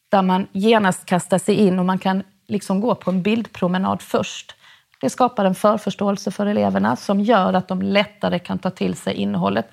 där 0.09 0.23
man 0.23 0.47
genast 0.53 1.07
kastar 1.07 1.39
sig 1.39 1.55
in 1.55 1.79
och 1.79 1.85
man 1.85 1.99
kan 1.99 2.23
liksom 2.47 2.81
gå 2.81 2.95
på 2.95 3.11
en 3.11 3.23
bildpromenad 3.23 4.03
först. 4.03 4.55
Det 5.01 5.11
skapar 5.11 5.45
en 5.45 5.55
förförståelse 5.55 6.31
för 6.31 6.47
eleverna 6.47 6.97
som 6.97 7.21
gör 7.21 7.53
att 7.53 7.69
de 7.69 7.83
lättare 7.83 8.39
kan 8.39 8.59
ta 8.59 8.71
till 8.71 8.95
sig 8.95 9.15
innehållet. 9.15 9.71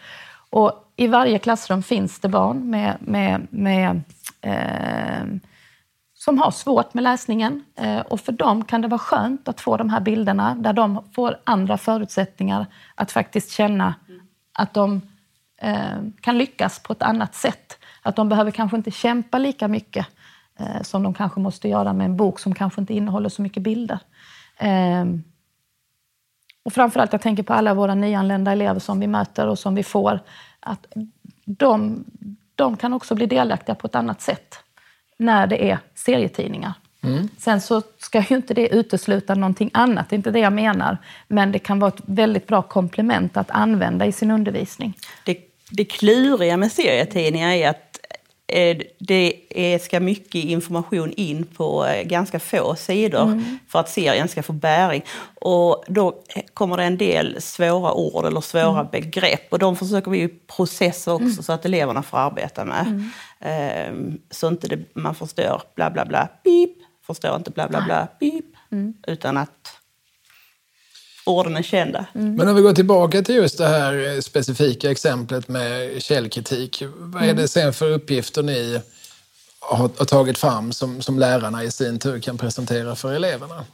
Och 0.49 0.91
I 0.95 1.07
varje 1.07 1.39
klassrum 1.39 1.83
finns 1.83 2.19
det 2.19 2.29
barn 2.29 2.69
med, 2.69 2.97
med, 2.99 3.47
med 3.49 4.01
eh, 4.41 5.39
som 6.13 6.37
har 6.37 6.51
svårt 6.51 6.93
med 6.93 7.03
läsningen. 7.03 7.65
Eh, 7.75 7.99
och 7.99 8.19
för 8.19 8.31
dem 8.31 8.65
kan 8.65 8.81
det 8.81 8.87
vara 8.87 8.99
skönt 8.99 9.47
att 9.47 9.61
få 9.61 9.77
de 9.77 9.89
här 9.89 9.99
bilderna 9.99 10.55
där 10.55 10.73
de 10.73 11.03
får 11.15 11.37
andra 11.43 11.77
förutsättningar 11.77 12.65
att 12.95 13.11
faktiskt 13.11 13.51
känna 13.51 13.95
att 14.53 14.73
de 14.73 15.01
eh, 15.57 15.97
kan 16.21 16.37
lyckas 16.37 16.79
på 16.79 16.93
ett 16.93 17.01
annat 17.01 17.35
sätt. 17.35 17.77
Att 18.07 18.15
de 18.15 18.29
behöver 18.29 18.51
kanske 18.51 18.77
inte 18.77 18.91
kämpa 18.91 19.37
lika 19.37 19.67
mycket 19.67 20.07
eh, 20.59 20.81
som 20.81 21.03
de 21.03 21.13
kanske 21.13 21.39
måste 21.39 21.67
göra 21.67 21.93
med 21.93 22.05
en 22.05 22.17
bok 22.17 22.39
som 22.39 22.55
kanske 22.55 22.81
inte 22.81 22.93
innehåller 22.93 23.29
så 23.29 23.41
mycket 23.41 23.63
bilder. 23.63 23.99
Och 26.63 26.73
framförallt, 26.73 27.11
jag 27.11 27.21
tänker 27.21 27.43
på 27.43 27.53
alla 27.53 27.73
våra 27.73 27.95
nyanlända 27.95 28.51
elever 28.51 28.79
som 28.79 28.99
vi 28.99 29.07
möter 29.07 29.47
och 29.47 29.59
som 29.59 29.75
vi 29.75 29.83
får. 29.83 30.19
Att 30.59 30.87
de, 31.45 32.05
de 32.55 32.77
kan 32.77 32.93
också 32.93 33.15
bli 33.15 33.25
delaktiga 33.25 33.75
på 33.75 33.87
ett 33.87 33.95
annat 33.95 34.21
sätt 34.21 34.55
när 35.17 35.47
det 35.47 35.71
är 35.71 35.79
serietidningar. 35.95 36.73
Mm. 37.01 37.29
Sen 37.37 37.61
så 37.61 37.81
ska 37.97 38.21
ju 38.21 38.35
inte 38.35 38.53
det 38.53 38.67
utesluta 38.67 39.35
någonting 39.35 39.69
annat, 39.73 40.09
det 40.09 40.13
är 40.13 40.17
inte 40.17 40.31
det 40.31 40.39
jag 40.39 40.53
menar. 40.53 40.97
Men 41.27 41.51
det 41.51 41.59
kan 41.59 41.79
vara 41.79 41.91
ett 41.91 42.01
väldigt 42.05 42.47
bra 42.47 42.61
komplement 42.61 43.37
att 43.37 43.51
använda 43.51 44.05
i 44.05 44.11
sin 44.11 44.31
undervisning. 44.31 44.97
Det, 45.25 45.46
det 45.69 45.85
kluriga 45.85 46.57
med 46.57 46.71
serietidningar 46.71 47.51
är 47.51 47.69
att 47.69 47.87
Eh, 48.49 48.77
det 48.99 49.79
ska 49.81 49.99
mycket 49.99 50.43
information 50.43 51.11
in 51.11 51.45
på 51.45 51.85
eh, 51.85 52.03
ganska 52.03 52.39
få 52.39 52.75
sidor 52.75 53.23
mm. 53.23 53.59
för 53.67 53.79
att 53.79 53.89
serien 53.89 54.27
ska 54.27 54.43
få 54.43 54.53
bäring. 54.53 55.03
Och 55.35 55.83
då 55.87 56.23
kommer 56.53 56.77
det 56.77 56.83
en 56.83 56.97
del 56.97 57.41
svåra 57.41 57.93
ord 57.93 58.25
eller 58.25 58.41
svåra 58.41 58.79
mm. 58.79 58.87
begrepp 58.91 59.53
och 59.53 59.59
de 59.59 59.75
försöker 59.75 60.11
vi 60.11 60.27
processa 60.27 61.13
också 61.13 61.23
mm. 61.23 61.43
så 61.43 61.53
att 61.53 61.65
eleverna 61.65 62.03
får 62.03 62.17
arbeta 62.17 62.65
med. 62.65 63.11
Um, 63.89 64.21
så 64.29 64.47
inte 64.47 64.67
det, 64.67 64.79
man 64.93 65.15
förstår 65.15 65.61
bla 65.75 65.89
bla 65.89 66.05
bla, 66.05 66.27
pip, 66.43 66.71
förstår 67.07 67.35
inte 67.35 67.51
bla 67.51 67.67
bla 67.67 67.81
bla, 67.81 68.07
pip, 68.19 68.45
mm. 68.71 68.93
utan 69.07 69.37
att 69.37 69.76
orden 71.27 71.57
är 71.57 71.61
kända. 71.61 72.05
Mm. 72.15 72.35
Men 72.35 72.47
om 72.47 72.55
vi 72.55 72.61
går 72.61 72.73
tillbaka 72.73 73.21
till 73.21 73.35
just 73.35 73.57
det 73.57 73.67
här 73.67 74.15
eh, 74.15 74.19
specifika 74.19 74.91
exemplet 74.91 75.47
med 75.47 76.01
källkritik. 76.01 76.83
Vad 76.97 77.21
är 77.21 77.25
det 77.25 77.31
mm. 77.31 77.47
sen 77.47 77.73
för 77.73 77.91
uppgifter 77.91 78.43
ni 78.43 78.81
har, 79.59 79.89
har 79.97 80.05
tagit 80.05 80.37
fram 80.37 80.71
som, 80.71 81.01
som 81.01 81.19
lärarna 81.19 81.63
i 81.63 81.71
sin 81.71 81.99
tur 81.99 82.19
kan 82.19 82.37
presentera 82.37 82.95
för 82.95 83.13
eleverna? 83.13 83.65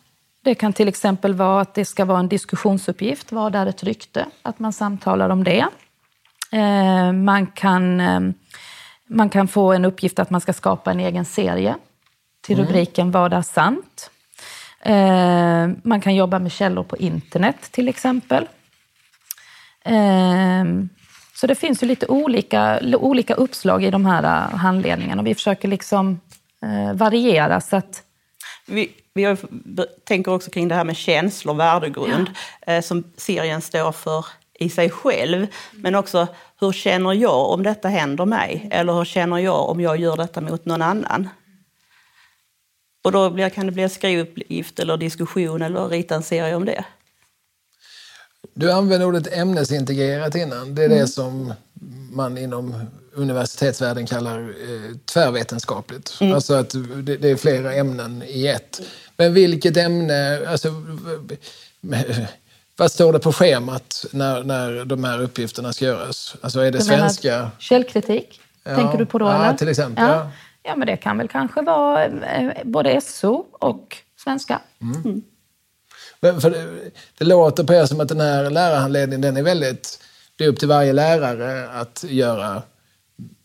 Det 0.44 0.56
kan 0.56 0.74
till 0.74 0.88
exempel 0.88 1.34
vara 1.34 1.62
att 1.62 1.74
det 1.74 1.86
ska 1.86 2.06
vara 2.06 2.20
en 2.20 2.30
diskussionsuppgift. 2.30 3.32
Vad 3.32 3.56
är 3.56 3.66
ett 3.66 3.84
rykte? 3.84 4.26
Att 4.42 4.60
man 4.60 4.74
samtalar 4.74 5.30
om 5.30 5.44
det. 5.44 5.66
Eh, 6.52 7.12
man 7.12 7.48
kan, 7.48 8.00
eh, 8.00 8.20
man 9.08 9.30
kan 9.30 9.48
få 9.48 9.74
en 9.74 9.86
uppgift 9.86 10.20
att 10.20 10.30
man 10.30 10.42
ska 10.42 10.54
skapa 10.54 10.92
en 10.92 11.00
egen 11.00 11.26
serie 11.26 11.76
till 12.42 12.56
mm. 12.56 12.68
rubriken 12.68 13.12
Vad 13.12 13.34
är 13.34 13.42
sant? 13.42 14.10
Eh, 14.86 15.70
man 15.84 16.02
kan 16.02 16.16
jobba 16.16 16.40
med 16.40 16.52
källor 16.52 16.84
på 16.84 16.98
internet 16.98 17.72
till 17.72 17.88
exempel. 17.88 18.48
Eh, 19.86 20.64
så 21.36 21.48
det 21.48 21.56
finns 21.56 21.84
ju 21.84 21.88
lite 21.88 22.08
olika, 22.08 22.80
olika 23.00 23.34
uppslag 23.34 23.84
i 23.84 23.92
de 23.92 24.06
här 24.06 24.24
uh, 24.24 24.56
handledningarna 24.56 25.22
och 25.22 25.28
vi 25.28 25.36
försöker 25.36 25.68
liksom 25.68 26.20
eh, 26.64 26.94
variera 26.94 27.62
så 27.62 27.76
att... 27.76 28.04
Vi, 28.66 28.92
vi 29.14 29.24
har, 29.24 29.38
tänker 30.06 30.34
också 30.34 30.52
kring 30.52 30.68
det 30.68 30.76
här 30.76 30.84
med 30.84 30.98
känslor, 30.98 31.54
värdegrund, 31.54 32.30
ja. 32.66 32.82
som 32.82 33.04
serien 33.18 33.62
står 33.62 33.92
för 33.92 34.26
i 34.60 34.70
sig 34.70 34.90
själv. 34.90 35.48
Men 35.72 35.96
också, 35.96 36.28
hur 36.60 36.72
känner 36.72 37.14
jag 37.14 37.50
om 37.50 37.64
detta 37.64 37.88
händer 37.88 38.26
mig? 38.26 38.68
Eller 38.72 38.94
hur 38.94 39.06
känner 39.06 39.38
jag 39.38 39.70
om 39.70 39.82
jag 39.82 40.00
gör 40.00 40.18
detta 40.18 40.42
mot 40.42 40.66
någon 40.66 40.82
annan? 40.82 41.30
Och 43.04 43.12
då 43.12 43.30
blir, 43.30 43.50
kan 43.50 43.66
det 43.66 43.72
bli 43.72 43.84
en 43.84 43.90
skrivuppgift 43.90 44.80
eller 44.80 44.98
diskussion 44.98 45.62
eller 45.62 45.88
rita 45.88 46.16
en 46.16 46.24
serie 46.24 46.56
om 46.56 46.66
det. 46.66 46.86
Du 48.54 48.72
använde 48.72 49.06
ordet 49.06 49.34
ämnesintegrerat 49.34 50.36
innan. 50.36 50.76
Det 50.76 50.82
är 50.82 50.86
mm. 50.86 50.98
det 50.98 51.08
som 51.08 51.54
man 52.12 52.38
inom 52.38 52.86
universitetsvärlden 53.14 54.06
kallar 54.06 54.40
eh, 54.40 54.96
tvärvetenskapligt. 55.06 56.18
Mm. 56.22 56.34
Alltså 56.34 56.54
att 56.54 56.70
det, 57.04 57.18
det, 57.18 57.30
är 57.30 57.36
flera 57.36 57.74
ämnen 57.74 58.24
i 58.28 58.48
ett. 58.48 58.82
Men 59.18 59.34
vilket 59.34 59.78
ämne... 59.78 60.48
Alltså, 60.48 60.70
vad 62.78 62.92
står 62.92 63.14
det 63.14 63.20
på 63.20 63.34
schemat 63.34 64.06
när, 64.12 64.44
när 64.44 64.86
de 64.86 65.04
här 65.04 65.22
uppgifterna 65.22 65.74
ska 65.74 65.86
göras? 65.86 66.36
Alltså 66.42 66.60
är 66.60 66.72
det 66.72 66.82
svenska? 66.82 67.52
Källkritik? 67.60 68.40
Ja. 68.64 68.76
Tänker 68.76 68.98
du 68.98 69.06
på 69.06 69.18
då? 69.18 69.26
Ja, 69.26 69.46
eller? 69.46 69.58
till 69.58 69.68
exempel. 69.68 70.04
Ja. 70.04 70.32
Ja, 70.64 70.76
men 70.76 70.88
det 70.88 70.98
kan 70.98 71.18
väl 71.18 71.28
kanske 71.28 71.62
vara 71.62 72.06
eh, 72.06 72.52
både 72.64 73.02
SO 73.02 73.46
och 73.52 73.98
svenska. 74.18 74.60
Mm. 74.82 75.02
Mm. 75.02 76.42
För 76.42 76.50
det, 76.50 76.92
det, 77.18 77.26
låter 77.26 77.64
på 77.64 77.74
er 77.74 77.86
som 77.86 78.00
att 78.00 78.08
den 78.08 78.20
här 78.20 78.50
lärarhandledningen 78.50 79.22
den 79.22 79.38
är 79.38 79.44
väldigt... 79.44 80.00
Det 80.36 80.44
är 80.44 80.48
upp 80.48 80.60
till 80.60 80.68
varje 80.68 80.94
lärare 80.94 81.70
att 81.70 82.06
göra... 82.08 82.62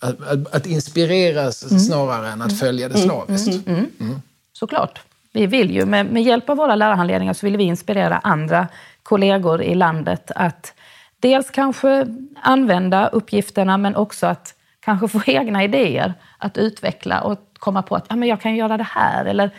Att, 0.00 0.20
att, 0.20 0.54
att 0.54 0.66
inspireras 0.66 1.70
mm. 1.70 1.78
snarare 1.78 2.28
än 2.28 2.42
att 2.42 2.48
mm. 2.48 2.58
följa 2.58 2.88
det 2.88 2.94
mm. 2.94 3.08
slaviskt. 3.08 3.66
Mm. 3.66 4.20
Såklart. 4.52 5.00
Vi 5.32 5.46
vill 5.46 5.70
ju, 5.70 5.86
med, 5.86 6.06
med 6.06 6.22
hjälp 6.22 6.50
av 6.50 6.56
våra 6.56 6.74
lärarhandledningar 6.74 7.32
så 7.32 7.46
vill 7.46 7.56
vi 7.56 7.64
inspirera 7.64 8.18
andra 8.18 8.68
kollegor 9.02 9.62
i 9.62 9.74
landet 9.74 10.30
att 10.34 10.72
dels 11.20 11.50
kanske 11.50 12.06
använda 12.42 13.08
uppgifterna 13.08 13.78
men 13.78 13.96
också 13.96 14.26
att 14.26 14.54
kanske 14.80 15.08
få 15.08 15.20
egna 15.26 15.64
idéer 15.64 16.14
att 16.38 16.58
utveckla 16.58 17.20
och 17.20 17.38
komma 17.58 17.82
på 17.82 17.96
att 17.96 18.06
ja, 18.08 18.16
men 18.16 18.28
jag 18.28 18.40
kan 18.40 18.56
göra 18.56 18.76
det 18.76 18.88
här. 18.90 19.24
Eller 19.24 19.50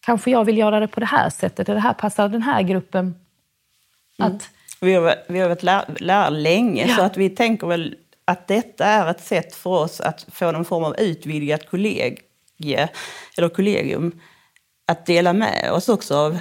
kanske 0.00 0.30
jag 0.30 0.44
vill 0.44 0.58
göra 0.58 0.80
det 0.80 0.88
på 0.88 1.00
det 1.00 1.06
här 1.06 1.30
sättet. 1.30 1.68
Eller 1.68 1.74
det 1.74 1.88
här 1.88 1.94
passar 1.94 2.28
den 2.28 2.42
här 2.42 2.62
gruppen. 2.62 3.14
Mm. 4.18 4.32
Att... 4.32 4.50
Vi 4.80 4.94
har, 4.94 5.14
vi 5.28 5.38
har 5.38 5.48
varit 5.48 5.62
lärare 6.00 6.30
länge, 6.30 6.86
ja. 6.86 6.96
så 6.96 7.02
att 7.02 7.16
vi 7.16 7.30
tänker 7.30 7.66
väl 7.66 7.96
att 8.24 8.46
detta 8.46 8.84
är 8.84 9.10
ett 9.10 9.24
sätt 9.24 9.54
för 9.54 9.70
oss 9.70 10.00
att 10.00 10.26
få 10.32 10.52
någon 10.52 10.64
form 10.64 10.84
av 10.84 11.00
utvidgat 11.00 11.70
kollegie, 11.70 12.88
eller 13.36 13.48
kollegium 13.48 14.20
att 14.86 15.06
dela 15.06 15.32
med 15.32 15.72
oss 15.72 15.88
också 15.88 16.16
av. 16.16 16.38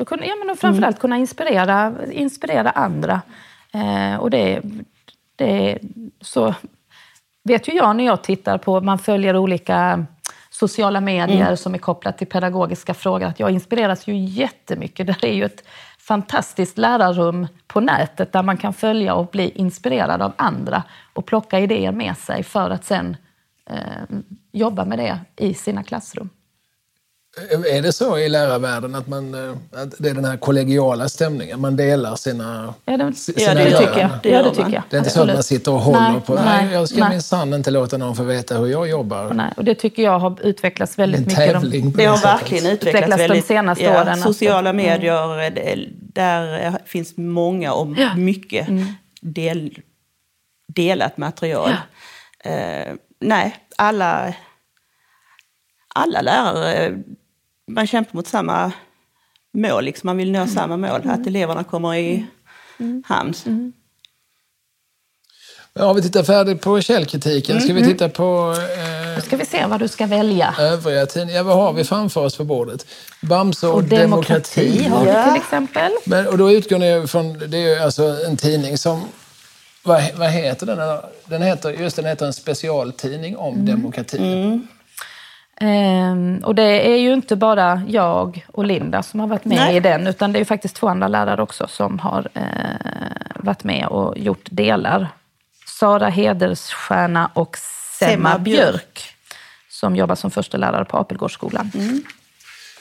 Och, 0.00 0.12
ja, 0.12 0.36
men 0.44 0.56
framförallt 0.56 0.96
mm. 0.96 1.00
kunna 1.00 1.16
inspirera, 1.18 1.94
inspirera 2.12 2.70
andra. 2.70 3.22
Eh, 3.74 4.16
och 4.16 4.30
det, 4.30 4.62
det 5.36 5.78
så 6.20 6.54
vet 7.48 7.68
ju 7.68 7.72
jag 7.72 7.96
när 7.96 8.04
jag 8.04 8.22
tittar 8.22 8.58
på, 8.58 8.80
man 8.80 8.98
följer 8.98 9.36
olika 9.36 10.06
sociala 10.50 11.00
medier 11.00 11.46
mm. 11.46 11.56
som 11.56 11.74
är 11.74 11.78
kopplat 11.78 12.18
till 12.18 12.26
pedagogiska 12.26 12.94
frågor, 12.94 13.26
att 13.26 13.40
jag 13.40 13.50
inspireras 13.50 14.06
ju 14.06 14.16
jättemycket. 14.16 15.06
Det 15.06 15.24
är 15.24 15.32
ju 15.32 15.44
ett 15.44 15.64
fantastiskt 15.98 16.78
lärarrum 16.78 17.46
på 17.66 17.80
nätet 17.80 18.32
där 18.32 18.42
man 18.42 18.56
kan 18.56 18.72
följa 18.72 19.14
och 19.14 19.26
bli 19.26 19.50
inspirerad 19.50 20.22
av 20.22 20.32
andra 20.36 20.82
och 21.12 21.26
plocka 21.26 21.58
idéer 21.58 21.92
med 21.92 22.16
sig 22.16 22.42
för 22.42 22.70
att 22.70 22.84
sen 22.84 23.16
eh, 23.70 24.18
jobba 24.52 24.84
med 24.84 24.98
det 24.98 25.20
i 25.36 25.54
sina 25.54 25.82
klassrum. 25.82 26.30
Är 27.70 27.82
det 27.82 27.92
så 27.92 28.18
i 28.18 28.28
lärarvärlden 28.28 28.94
att, 28.94 29.06
man, 29.08 29.34
eh, 29.34 29.56
att 29.82 29.94
det 29.98 30.08
är 30.08 30.14
den 30.14 30.24
här 30.24 30.36
kollegiala 30.36 31.08
stämningen? 31.08 31.60
Man 31.60 31.76
delar 31.76 32.16
sina 32.16 32.74
Ja, 32.84 32.96
det, 32.96 33.14
sina 33.14 33.40
ja, 33.40 33.54
det 33.54 33.78
tycker 33.78 34.00
jag. 34.00 34.10
Det, 34.22 34.28
ja, 34.28 34.42
det 34.42 34.50
tycker 34.50 34.72
jag. 34.72 34.82
Det 34.90 34.96
är 34.96 34.98
inte 34.98 35.10
så 35.10 35.20
att 35.20 35.26
man 35.26 35.42
sitter 35.42 35.72
och 35.72 35.80
håller 35.80 36.12
nej, 36.12 36.20
på 36.20 36.34
nej, 36.34 36.72
jag 36.72 36.88
ska 36.88 37.08
minsann 37.08 37.54
inte 37.54 37.70
låta 37.70 37.96
någon 37.96 38.16
få 38.16 38.22
veta 38.22 38.56
hur 38.56 38.66
jag 38.66 38.88
jobbar. 38.88 39.34
Nej, 39.34 39.52
och 39.56 39.64
det 39.64 39.74
tycker 39.74 40.02
jag 40.02 40.18
har 40.18 40.38
utvecklats 40.42 40.98
väldigt 40.98 41.26
mycket. 41.26 41.62
De, 41.62 41.92
det 41.92 42.04
har 42.04 42.18
verkligen 42.18 42.66
utvecklats, 42.66 42.96
utvecklats 42.96 43.22
väldigt, 43.22 43.42
de 43.42 43.54
senaste 43.54 43.84
ja, 43.84 44.02
åren. 44.02 44.18
Sociala 44.18 44.70
mm. 44.70 44.86
medier, 44.86 45.46
mm. 45.46 45.88
där 46.00 46.78
finns 46.84 47.16
många 47.16 47.72
och 47.72 47.98
ja. 47.98 48.14
mycket 48.14 48.68
mm. 48.68 48.86
del, 49.20 49.78
delat 50.74 51.16
material. 51.16 51.70
Ja. 52.44 52.50
Uh, 52.50 52.94
nej, 53.20 53.56
alla 53.76 54.34
alla 55.98 56.20
lärare 56.20 56.98
man 57.68 57.86
kämpar 57.86 58.16
mot 58.16 58.26
samma 58.26 58.72
mål, 59.54 59.84
liksom. 59.84 60.06
man 60.06 60.16
vill 60.16 60.32
nå 60.32 60.38
mm. 60.38 60.48
samma 60.54 60.76
mål, 60.76 61.00
att 61.04 61.26
eleverna 61.26 61.64
kommer 61.64 61.94
i 61.94 62.26
mm. 62.80 63.02
hamn. 63.06 63.34
Mm. 63.46 63.72
Ja, 65.72 65.92
vi 65.92 66.02
tittar 66.02 66.22
färdigt 66.22 66.60
på 66.60 66.80
källkritiken. 66.80 67.60
Ska 67.60 67.72
vi 67.72 67.80
Mm-hmm. 67.80 67.84
titta 67.86 68.08
på 68.08 68.54
eh, 68.78 69.14
Då 69.16 69.20
ska 69.20 69.36
vi 69.36 69.44
se 69.46 69.66
vad 69.66 69.80
du 69.80 69.88
ska 69.88 70.06
välja. 70.06 70.54
övriga 70.58 71.06
tidningar? 71.06 71.42
Vad 71.42 71.56
har 71.56 71.72
vi 71.72 71.84
framför 71.84 72.24
oss 72.24 72.36
på 72.36 72.44
bordet? 72.44 72.86
Bamse 73.22 73.66
och, 73.66 73.74
Och 73.74 73.84
demokrati 73.84 74.60
demokrati. 74.64 74.88
har 74.88 75.04
vi 75.04 75.10
Ja. 75.10 75.24
till 75.32 75.42
exempel. 75.42 75.92
Men, 76.04 76.26
och 76.26 76.38
då 76.38 76.52
utgår 76.52 76.78
ni 76.78 77.06
från, 77.06 77.38
det 77.38 77.56
är 77.58 77.74
ju 77.76 77.82
alltså 77.82 78.02
en 78.26 78.36
tidning 78.36 78.78
som, 78.78 79.02
vad, 79.82 80.02
vad 80.16 80.30
heter 80.30 80.66
den? 80.66 80.78
Den 81.24 81.42
heter, 81.42 81.70
just 81.70 81.96
den 81.96 82.04
heter 82.04 82.26
en 82.26 82.32
specialtidning 82.32 83.36
om 83.36 83.54
Mm. 83.54 83.66
demokrati. 83.66 84.18
Ehm, 85.60 86.40
och 86.44 86.54
det 86.54 86.92
är 86.92 86.96
ju 86.96 87.12
inte 87.12 87.36
bara 87.36 87.82
jag 87.88 88.46
och 88.52 88.64
Linda 88.64 89.02
som 89.02 89.20
har 89.20 89.26
varit 89.26 89.44
med 89.44 89.58
Nej. 89.58 89.76
i 89.76 89.80
den, 89.80 90.06
utan 90.06 90.32
det 90.32 90.36
är 90.36 90.40
ju 90.40 90.44
faktiskt 90.44 90.76
två 90.76 90.88
andra 90.88 91.08
lärare 91.08 91.42
också 91.42 91.66
som 91.68 91.98
har 91.98 92.28
eh, 92.34 92.42
varit 93.34 93.64
med 93.64 93.86
och 93.86 94.18
gjort 94.18 94.48
delar. 94.50 95.08
Sara 95.66 96.08
Hedersstjärna 96.08 97.30
och 97.34 97.56
Semma 97.98 98.10
Semma 98.10 98.38
Björk, 98.38 98.70
Björk. 98.72 99.14
som 99.70 99.96
jobbar 99.96 100.14
som 100.14 100.30
första 100.30 100.56
lärare 100.56 100.84
på 100.84 100.98
Apelgårdsskolan. 100.98 101.70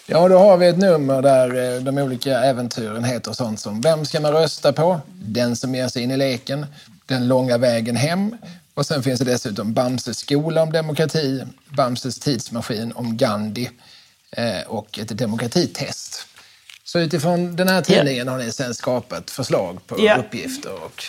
Ja, 0.06 0.28
då 0.28 0.38
har 0.38 0.58
vi 0.58 0.68
ett 0.68 0.78
nummer 0.78 1.22
där 1.22 1.76
eh, 1.76 1.82
de 1.82 1.98
olika 1.98 2.40
äventyren 2.40 3.04
heter 3.04 3.32
sånt 3.32 3.60
som 3.60 3.82
Vem 3.82 4.06
ska 4.06 4.20
man 4.20 4.32
rösta 4.34 4.74
på? 4.74 5.00
Den 5.08 5.56
som 5.56 5.76
ger 5.76 5.88
sig 5.88 6.04
in 6.04 6.12
i 6.12 6.18
leken. 6.18 6.66
Den 7.06 7.28
långa 7.28 7.58
vägen 7.58 7.96
hem. 7.96 8.38
Och 8.78 8.86
sen 8.86 9.04
finns 9.04 9.20
det 9.20 9.26
dessutom 9.26 9.74
Bamses 9.74 10.18
skola 10.18 10.62
om 10.64 10.72
demokrati, 10.72 11.44
Bamses 11.70 12.20
tidsmaskin 12.20 12.92
om 12.96 13.18
Gandhi 13.18 13.70
eh, 14.32 14.68
och 14.68 15.00
ett 15.00 15.18
demokratitest. 15.18 16.28
Så 16.84 17.00
utifrån 17.00 17.56
den 17.56 17.68
här 17.68 17.82
tidningen 17.82 18.28
har 18.28 18.38
ni 18.38 18.52
sen 18.52 18.74
skapat 18.74 19.32
förslag 19.32 19.88
på 19.88 19.96
Ja. 20.00 20.16
uppgifter 20.18 20.84
och 20.84 21.04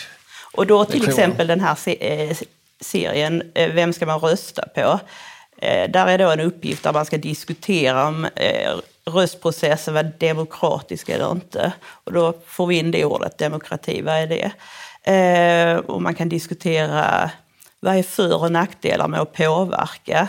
Och 0.53 0.67
då 0.67 0.85
till 0.85 0.93
Lektioner. 1.01 1.23
exempel 1.23 1.47
den 1.47 1.59
här 1.59 1.77
eh, 2.03 2.37
serien 2.81 3.51
eh, 3.55 3.73
Vem 3.73 3.93
ska 3.93 4.05
man 4.05 4.19
rösta 4.19 4.61
på? 4.75 4.99
Där 5.89 6.07
är 6.07 6.17
då 6.17 6.29
en 6.31 6.39
uppgift 6.39 6.83
där 6.83 6.93
man 6.93 7.05
ska 7.05 7.17
diskutera 7.17 8.07
om 8.07 8.27
röstprocessen 9.05 9.93
var 9.93 10.03
demokratisk 10.03 11.09
eller 11.09 11.31
inte. 11.31 11.73
Och 12.03 12.13
då 12.13 12.33
får 12.45 12.67
vi 12.67 12.75
in 12.77 12.91
det 12.91 13.05
ordet, 13.05 13.37
demokrati, 13.37 14.01
vad 14.01 14.15
är 14.15 14.27
det? 14.27 15.81
Och 15.87 16.01
man 16.01 16.15
kan 16.15 16.29
diskutera 16.29 17.31
vad 17.79 17.95
är 17.95 18.03
för 18.03 18.41
och 18.43 18.51
nackdelar 18.51 19.07
med 19.07 19.19
att 19.19 19.33
påverka? 19.33 20.27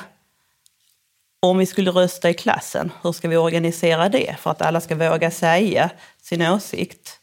Om 1.43 1.59
vi 1.59 1.67
skulle 1.67 1.91
rösta 1.91 2.31
i 2.31 2.35
klassen, 2.35 2.93
hur 3.03 3.13
ska 3.13 3.29
vi 3.29 3.37
organisera 3.37 4.09
det 4.09 4.37
för 4.41 4.51
att 4.51 4.63
alla 4.63 4.81
ska 4.81 4.97
våga 4.97 5.31
säga 5.31 5.91
sin 6.23 6.43
åsikt? 6.43 7.17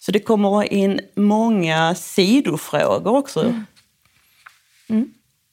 Så 0.00 0.12
det 0.12 0.20
kommer 0.20 0.72
in 0.72 1.00
många 1.16 1.94
sidofrågor 1.94 3.16
också. 3.16 3.40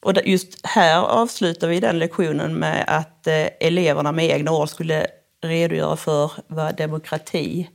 Och 0.02 0.14
det- 0.14 0.22
just 0.26 0.66
här 0.66 1.00
avslutar 1.02 1.68
vi 1.68 1.80
den 1.80 1.98
lektionen 1.98 2.54
med 2.54 2.84
att 2.88 3.26
eh, 3.26 3.46
eleverna 3.60 4.12
med 4.12 4.24
egna 4.30 4.52
ord 4.52 4.68
skulle 4.68 5.06
redogöra 5.42 5.96
för 5.96 6.32
vad 6.46 6.76
demokrati 6.76 7.70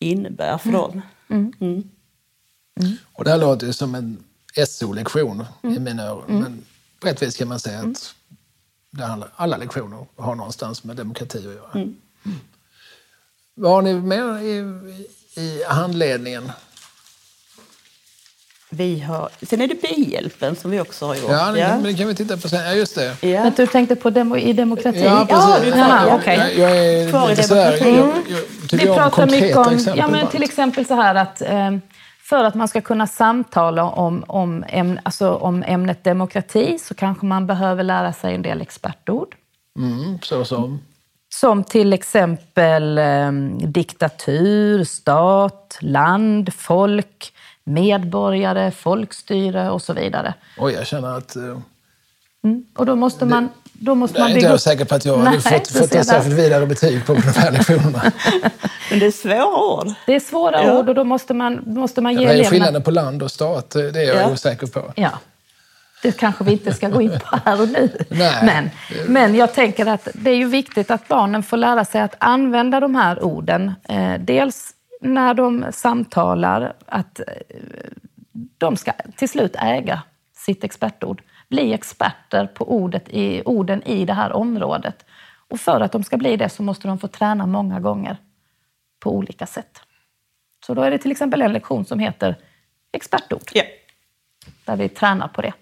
innebär 0.00 0.58
för 0.58 0.70
dem. 0.72 1.02
Och 3.12 3.24
det 3.24 3.30
här 3.30 3.38
låter 3.38 3.72
som 3.72 3.94
en 3.94 4.24
SO-lektion 4.68 5.44
i 5.62 5.78
mina 5.78 6.02
öron. 6.06 6.24
Men 6.40 6.64
på 7.00 7.08
ett 7.08 7.22
vis 7.22 7.36
kan 7.36 7.48
man 7.48 7.60
säga 7.60 7.78
att 7.80 8.14
det 8.90 9.04
handlar, 9.04 9.28
alla 9.36 9.56
lektioner 9.56 10.06
har 10.16 10.34
någonstans 10.34 10.84
med 10.84 10.96
demokrati 10.96 11.38
att 11.38 11.44
göra. 11.44 11.70
Mm. 11.74 11.94
Vad 13.54 13.72
har 13.72 13.82
ni 13.82 13.94
med 13.94 14.44
i, 14.44 14.56
i 15.40 15.64
handledningen? 15.68 16.52
Vi 18.70 19.00
har, 19.00 19.28
sen 19.42 19.60
är 19.60 19.66
det 19.66 19.82
bihjälpen 19.82 20.56
som 20.56 20.70
vi 20.70 20.80
också 20.80 21.06
har 21.06 21.14
gjort. 21.14 21.30
Ja, 21.30 21.52
det, 21.52 21.60
Kan, 21.60 21.82
det 21.82 21.94
kan 21.94 22.08
vi 22.08 22.14
titta 22.14 22.36
på 22.36 22.48
sen. 22.48 22.64
Ja, 22.64 22.72
just 22.72 22.94
det. 22.94 23.16
Ja. 23.20 23.42
Men 23.44 23.52
du 23.56 23.66
tänkte 23.66 23.96
på 23.96 24.10
demo, 24.10 24.36
i 24.36 24.52
demokrati? 24.52 25.00
Ja, 25.04 25.26
precis. 25.30 25.74
Jaha, 25.76 26.04
kvar, 26.04 26.18
okej. 26.18 26.36
jag, 26.36 26.70
jag 26.70 26.76
är 26.86 27.10
Kvar 27.10 27.26
i 27.26 27.30
lite 27.30 27.42
sådär, 27.48 27.78
jag, 27.80 27.90
jag, 27.90 28.08
jag 28.28 28.70
tycker 28.70 28.84
Vi 28.84 28.90
om 28.90 28.96
pratar 28.96 29.26
mycket 29.26 29.54
konkreta 29.54 29.60
om, 29.70 29.74
exempel. 29.76 29.98
ja, 29.98 30.08
men 30.08 30.28
till 30.28 30.42
exempel 30.42 30.86
så 30.86 30.94
här 30.94 31.14
att 31.14 31.42
eh, 31.42 31.70
för 32.28 32.44
att 32.44 32.54
man 32.54 32.68
ska 32.68 32.80
kunna 32.80 33.06
samtala 33.06 33.84
om, 33.84 34.24
om, 34.26 34.64
ämn, 34.68 35.00
alltså 35.02 35.34
om 35.34 35.62
ämnet 35.62 36.04
demokrati 36.04 36.78
så 36.78 36.94
kanske 36.94 37.26
man 37.26 37.46
behöver 37.46 37.82
lära 37.82 38.12
sig 38.12 38.34
en 38.34 38.42
del 38.42 38.60
expertord. 38.60 39.36
Mm, 39.78 40.18
så 40.22 40.44
som. 40.44 40.80
Som 41.34 41.64
till 41.64 41.92
exempel 41.92 42.98
eh, 42.98 43.32
diktatur, 43.66 44.84
stat, 44.84 45.78
land, 45.80 46.54
folk, 46.54 47.34
medborgare, 47.64 48.70
folkstyre 48.70 49.70
och 49.70 49.82
så 49.82 49.92
vidare. 49.92 50.34
Oj, 50.58 50.72
jag 50.72 50.86
känner 50.86 51.16
att... 51.18 51.36
eh, 51.36 51.58
Och 52.76 52.86
då 52.86 52.96
måste 52.96 53.24
man, 53.26 53.48
då 53.72 53.94
måste 53.94 54.18
man 54.20 54.28
Jag 54.28 54.30
är 54.30 54.34
bygga 54.40 54.50
inte 54.50 54.62
säker 54.62 54.84
på 54.84 54.94
att 54.94 55.04
jag 55.04 55.16
hade 55.18 55.40
fått, 55.40 55.68
fått 55.68 55.94
ett 55.94 56.06
särskilt 56.06 56.38
vidare 56.38 56.66
betyg 56.66 57.06
på 57.06 57.14
de 57.14 57.20
här 57.22 57.52
lektionerna. 57.52 58.02
Men 58.90 58.98
det 58.98 59.06
är 59.06 59.10
svåra 59.10 59.46
ord. 59.80 59.92
Det 60.06 60.14
är 60.14 60.20
svåra 60.20 60.62
Ja. 60.66 60.78
ord 60.78 60.88
och 60.88 60.94
då 60.94 61.04
måste 61.04 61.34
man, 61.34 61.62
måste 61.66 62.00
man 62.00 62.12
ge 62.12 62.18
Vad 62.18 62.26
är 62.26 62.30
eleverna... 62.30 62.50
skillnaden 62.50 62.82
på 62.82 62.90
land 62.90 63.22
och 63.22 63.30
stat? 63.30 63.70
Det 63.70 64.02
är 64.02 64.02
jag 64.02 64.16
Ja. 64.16 64.30
osäker 64.32 64.66
på. 64.66 64.92
Ja. 64.96 65.10
Det 66.02 66.12
kanske 66.16 66.44
vi 66.44 66.52
inte 66.52 66.72
ska 66.74 66.88
gå 66.88 67.02
in 67.02 67.10
på 67.30 67.38
här 67.44 67.60
och 67.60 67.68
nu. 67.68 67.90
Nej. 68.08 68.32
Men, 68.44 68.70
men 69.08 69.34
jag 69.34 69.54
tänker 69.54 69.86
att 69.86 70.08
det 70.14 70.30
är 70.30 70.36
ju 70.36 70.48
viktigt 70.48 70.90
att 70.90 71.08
barnen 71.08 71.42
får 71.42 71.56
lära 71.56 71.84
sig 71.84 72.00
att 72.00 72.14
använda 72.18 72.80
de 72.80 72.94
här 72.94 73.22
orden. 73.24 73.72
Eh, 73.88 74.12
dels 74.20 74.70
när 75.00 75.34
de 75.34 75.64
samtalar, 75.72 76.72
att 76.86 77.20
eh, 77.20 77.24
de 78.58 78.76
ska 78.76 78.92
till 79.16 79.28
slut 79.28 79.56
äga 79.58 80.02
sitt 80.36 80.64
expertord. 80.64 81.22
Bli 81.48 81.72
experter 81.72 82.46
på 82.46 82.72
ordet 82.72 83.08
i, 83.08 83.42
orden 83.44 83.82
i 83.82 84.04
det 84.04 84.12
här 84.12 84.32
området. 84.32 85.04
Och 85.48 85.60
för 85.60 85.80
att 85.80 85.92
de 85.92 86.04
ska 86.04 86.16
bli 86.16 86.36
det 86.36 86.48
så 86.48 86.62
måste 86.62 86.88
de 86.88 86.98
få 86.98 87.08
träna 87.08 87.46
många 87.46 87.80
gånger 87.80 88.16
på 89.00 89.10
olika 89.10 89.46
sätt. 89.46 89.80
Så 90.66 90.74
då 90.74 90.82
är 90.82 90.90
det 90.90 90.98
till 90.98 91.10
exempel 91.10 91.42
en 91.42 91.52
lektion 91.52 91.84
som 91.84 91.98
heter 91.98 92.36
expertord, 92.92 93.50
Ja. 93.52 93.62
där 94.64 94.76
vi 94.76 94.88
tränar 94.88 95.28
på 95.28 95.42
det. 95.42 95.52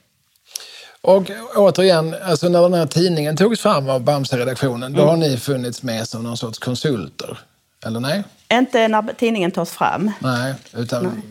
Och 1.01 1.31
återigen, 1.57 2.15
alltså 2.23 2.49
när 2.49 2.63
den 2.63 2.75
här 2.75 2.87
tidningen 2.87 3.37
togs 3.37 3.61
fram 3.61 3.89
av 3.89 4.01
Bamse-redaktionen, 4.05 4.93
då 4.93 5.03
har 5.05 5.17
ni 5.17 5.37
funnits 5.37 5.83
med 5.83 6.09
som 6.09 6.23
någon 6.23 6.37
sorts 6.37 6.59
konsulter? 6.59 7.39
Eller 7.87 8.01
nej? 8.01 8.25
Inte 8.53 8.89
när 8.89 9.03
tidningen 9.03 9.51
tas 9.51 9.73
fram. 9.73 10.11
Nej, 10.21 10.55
utan... 10.77 11.23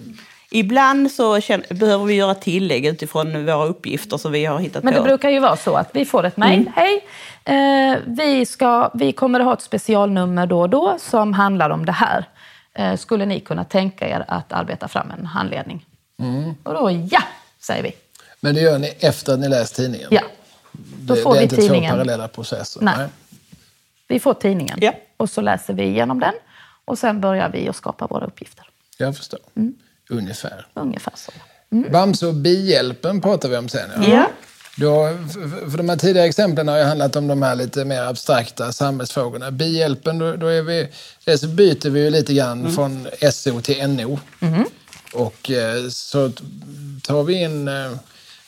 Ibland 0.54 1.12
så 1.12 1.42
känner, 1.42 1.74
behöver 1.74 2.06
vi 2.06 2.14
göra 2.14 2.36
tillägg 2.36 2.86
utifrån 2.86 3.46
våra 3.46 3.66
uppgifter 3.66 4.18
som 4.18 4.32
vi 4.32 4.46
har 4.46 4.60
hittat 4.60 4.84
Men 4.84 4.94
på. 4.94 5.00
det 5.00 5.04
brukar 5.06 5.30
ju 5.30 5.40
vara 5.40 5.56
så 5.58 5.76
att 5.76 5.90
vi 5.94 6.06
får 6.06 6.24
ett 6.26 6.38
mejl. 6.38 6.72
Hej! 6.76 7.06
Eh, 7.46 7.98
vi, 8.06 8.46
ska, 8.46 8.92
vi 8.94 9.12
kommer 9.12 9.40
att 9.40 9.46
ha 9.46 9.54
ett 9.54 9.62
specialnummer 9.62 10.46
då 10.48 10.62
och 10.62 10.70
då 10.70 10.98
som 11.00 11.34
handlar 11.34 11.70
om 11.70 11.86
det 11.86 11.92
här. 11.92 12.26
Eh, 12.74 12.98
skulle 12.98 13.26
ni 13.26 13.40
kunna 13.40 13.64
tänka 13.64 14.08
er 14.10 14.26
att 14.28 14.52
arbeta 14.54 14.88
fram 14.88 15.12
en 15.20 15.26
handledning? 15.26 15.86
Och 16.64 16.74
då 16.74 16.92
ja, 17.12 17.24
säger 17.60 17.84
vi. 17.84 17.92
Men 18.40 18.56
det 18.56 18.62
gör 18.62 18.80
ni 18.80 18.94
efter 19.00 19.34
att 19.34 19.40
ni 19.40 19.50
läst 19.50 19.76
tidningen? 19.76 20.08
Ja. 20.12 20.22
Då 20.72 21.16
det, 21.16 21.22
får 21.22 21.32
det 21.34 21.38
är 21.38 21.40
vi 21.40 21.44
inte 21.44 21.56
två 21.56 21.62
tidningen. 21.62 21.92
parallella 21.92 22.28
processer? 22.28 22.82
Nej. 22.82 23.08
Vi 24.08 24.20
får 24.20 24.34
tidningen 24.34 24.78
Ja. 24.82 24.94
och 25.18 25.30
så 25.30 25.42
läser 25.42 25.74
vi 25.74 25.84
igenom 25.84 26.20
den 26.20 26.34
och 26.86 26.98
sen 27.00 27.22
börjar 27.22 27.50
vi 27.50 27.70
att 27.70 27.76
skapa 27.76 28.08
våra 28.08 28.26
uppgifter. 28.26 28.66
Jag 28.98 29.18
förstår. 29.18 29.40
Ungefär. 30.12 30.68
Ungefär 30.74 31.14
så. 31.16 31.32
Bamse 31.92 32.28
och 32.28 32.34
bihjälpen 32.34 33.22
pratar 33.22 33.50
vi 33.50 33.58
om 33.58 33.70
sen. 33.70 33.90
Ja. 34.02 34.08
Ja. 34.10 34.30
Då, 34.78 35.10
för 35.72 35.78
de 35.78 35.90
här 35.90 35.98
tidigare 35.98 36.28
exemplen 36.28 36.68
har 36.68 36.78
ju 36.78 36.84
handlat 36.84 37.16
om 37.16 37.28
de 37.28 37.42
här 37.42 37.56
lite 37.56 37.86
mer 37.86 38.02
abstrakta 38.02 38.72
samhällsfrågorna. 38.72 39.52
Bihjälpen, 39.52 40.20
då, 40.20 40.36
då 40.36 40.48
är 40.48 40.62
vi, 40.62 40.88
dels 41.26 41.44
byter 41.44 41.90
vi 41.90 42.00
ju 42.04 42.10
lite 42.10 42.34
grann 42.34 42.72
från 42.74 43.08
SO 43.32 43.62
till 43.62 43.88
NO. 43.90 44.20
Och 45.14 45.52
eh, 45.52 45.88
så 45.90 46.32
tar 47.04 47.24
vi 47.24 47.34
in... 47.34 47.68
eh, 47.68 47.92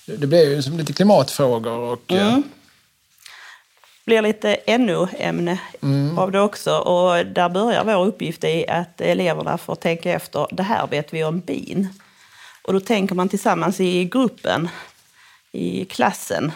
Det 0.05 0.27
blir 0.27 0.49
ju 0.55 0.61
som 0.61 0.77
lite 0.77 0.93
klimatfrågor 0.93 1.71
och... 1.77 2.11
eh, 2.11 2.37
blir 4.05 4.21
lite 4.21 4.77
NO-ämne 4.77 5.59
av 6.17 6.31
det 6.31 6.41
också. 6.41 6.77
Och 6.77 7.25
där 7.25 7.49
börjar 7.49 7.83
vår 7.83 8.05
uppgift 8.05 8.43
i 8.43 8.67
att 8.67 9.01
eleverna 9.01 9.57
får 9.57 9.75
tänka 9.75 10.11
efter, 10.11 10.47
det 10.51 10.63
här 10.63 10.87
vet 10.87 11.13
vi 11.13 11.23
om 11.23 11.39
bin. 11.39 11.87
Och 12.61 12.73
då 12.73 12.79
tänker 12.79 13.15
man 13.15 13.29
tillsammans 13.29 13.79
i 13.79 14.05
gruppen, 14.05 14.69
i 15.51 15.85
klassen. 15.85 16.51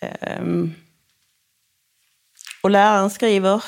Ehm, 0.00 0.74
och 2.60 2.70
läraren 2.70 3.10
skriver 3.10 3.64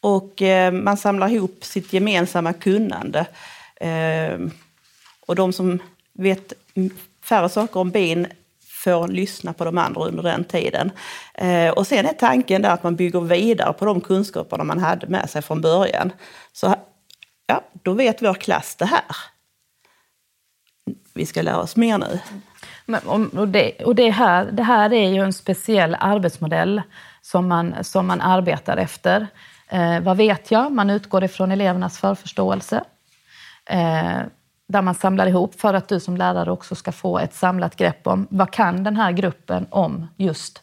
och 0.00 0.42
eh, 0.42 0.72
man 0.72 0.96
samlar 0.96 1.28
ihop 1.28 1.64
sitt 1.64 1.92
gemensamma 1.92 2.52
kunnande. 2.52 3.26
Ehm, 3.80 4.50
och 5.26 5.34
de 5.36 5.52
som 5.52 5.78
vet 6.12 6.52
färre 7.22 7.48
saker 7.48 7.80
om 7.80 7.90
bin 7.90 8.26
får 8.84 9.08
lyssna 9.08 9.52
på 9.52 9.64
de 9.64 9.78
andra 9.78 10.04
under 10.04 10.22
den 10.22 10.44
tiden. 10.44 10.90
Eh, 11.34 11.70
och 11.70 11.86
sen 11.86 12.06
är 12.06 12.12
tanken 12.12 12.62
där 12.62 12.70
att 12.70 12.82
man 12.82 12.96
bygger 12.96 13.20
vidare 13.20 13.72
på 13.72 13.84
de 13.84 14.00
kunskaperna 14.00 14.64
man 14.64 14.78
hade 14.78 15.06
med 15.06 15.30
sig 15.30 15.42
från 15.42 15.60
början. 15.60 16.12
Så 16.52 16.74
ja, 17.46 17.64
då 17.82 17.92
vet 17.92 18.22
vår 18.22 18.34
klass 18.34 18.76
det 18.76 18.84
här. 18.84 19.02
vi 21.14 21.26
ska 21.26 21.42
lära 21.42 21.58
oss 21.58 21.76
mer 21.76 21.98
nu. 21.98 22.20
Men, 22.86 23.28
och 23.28 23.48
det, 23.48 23.84
och 23.84 23.94
det, 23.94 24.10
här, 24.10 24.44
det 24.44 24.62
här 24.62 24.92
är 24.92 25.08
ju 25.08 25.22
en 25.22 25.32
speciell 25.32 25.96
arbetsmodell 26.00 26.82
som 27.22 27.48
man, 27.48 27.84
som 27.84 28.06
man 28.06 28.20
arbetar 28.20 28.76
efter. 28.76 29.26
Eh, 29.68 30.00
vad 30.00 30.16
vet 30.16 30.50
jag? 30.50 30.72
Man 30.72 30.90
utgår 30.90 31.24
ifrån 31.24 31.52
elevernas 31.52 31.98
förförståelse. 31.98 32.84
Eh, 33.66 34.20
där 34.70 34.82
man 34.82 34.94
samlar 34.94 35.26
ihop 35.26 35.60
för 35.60 35.74
att 35.74 35.88
du 35.88 36.00
som 36.00 36.16
lärare 36.16 36.50
också 36.50 36.74
ska 36.74 36.92
få 36.92 37.18
ett 37.18 37.34
samlat 37.34 37.76
grepp 37.76 38.06
om 38.06 38.26
vad 38.30 38.50
kan 38.50 38.84
den 38.84 38.96
här 38.96 39.12
gruppen 39.12 39.66
om 39.70 40.06
just 40.16 40.62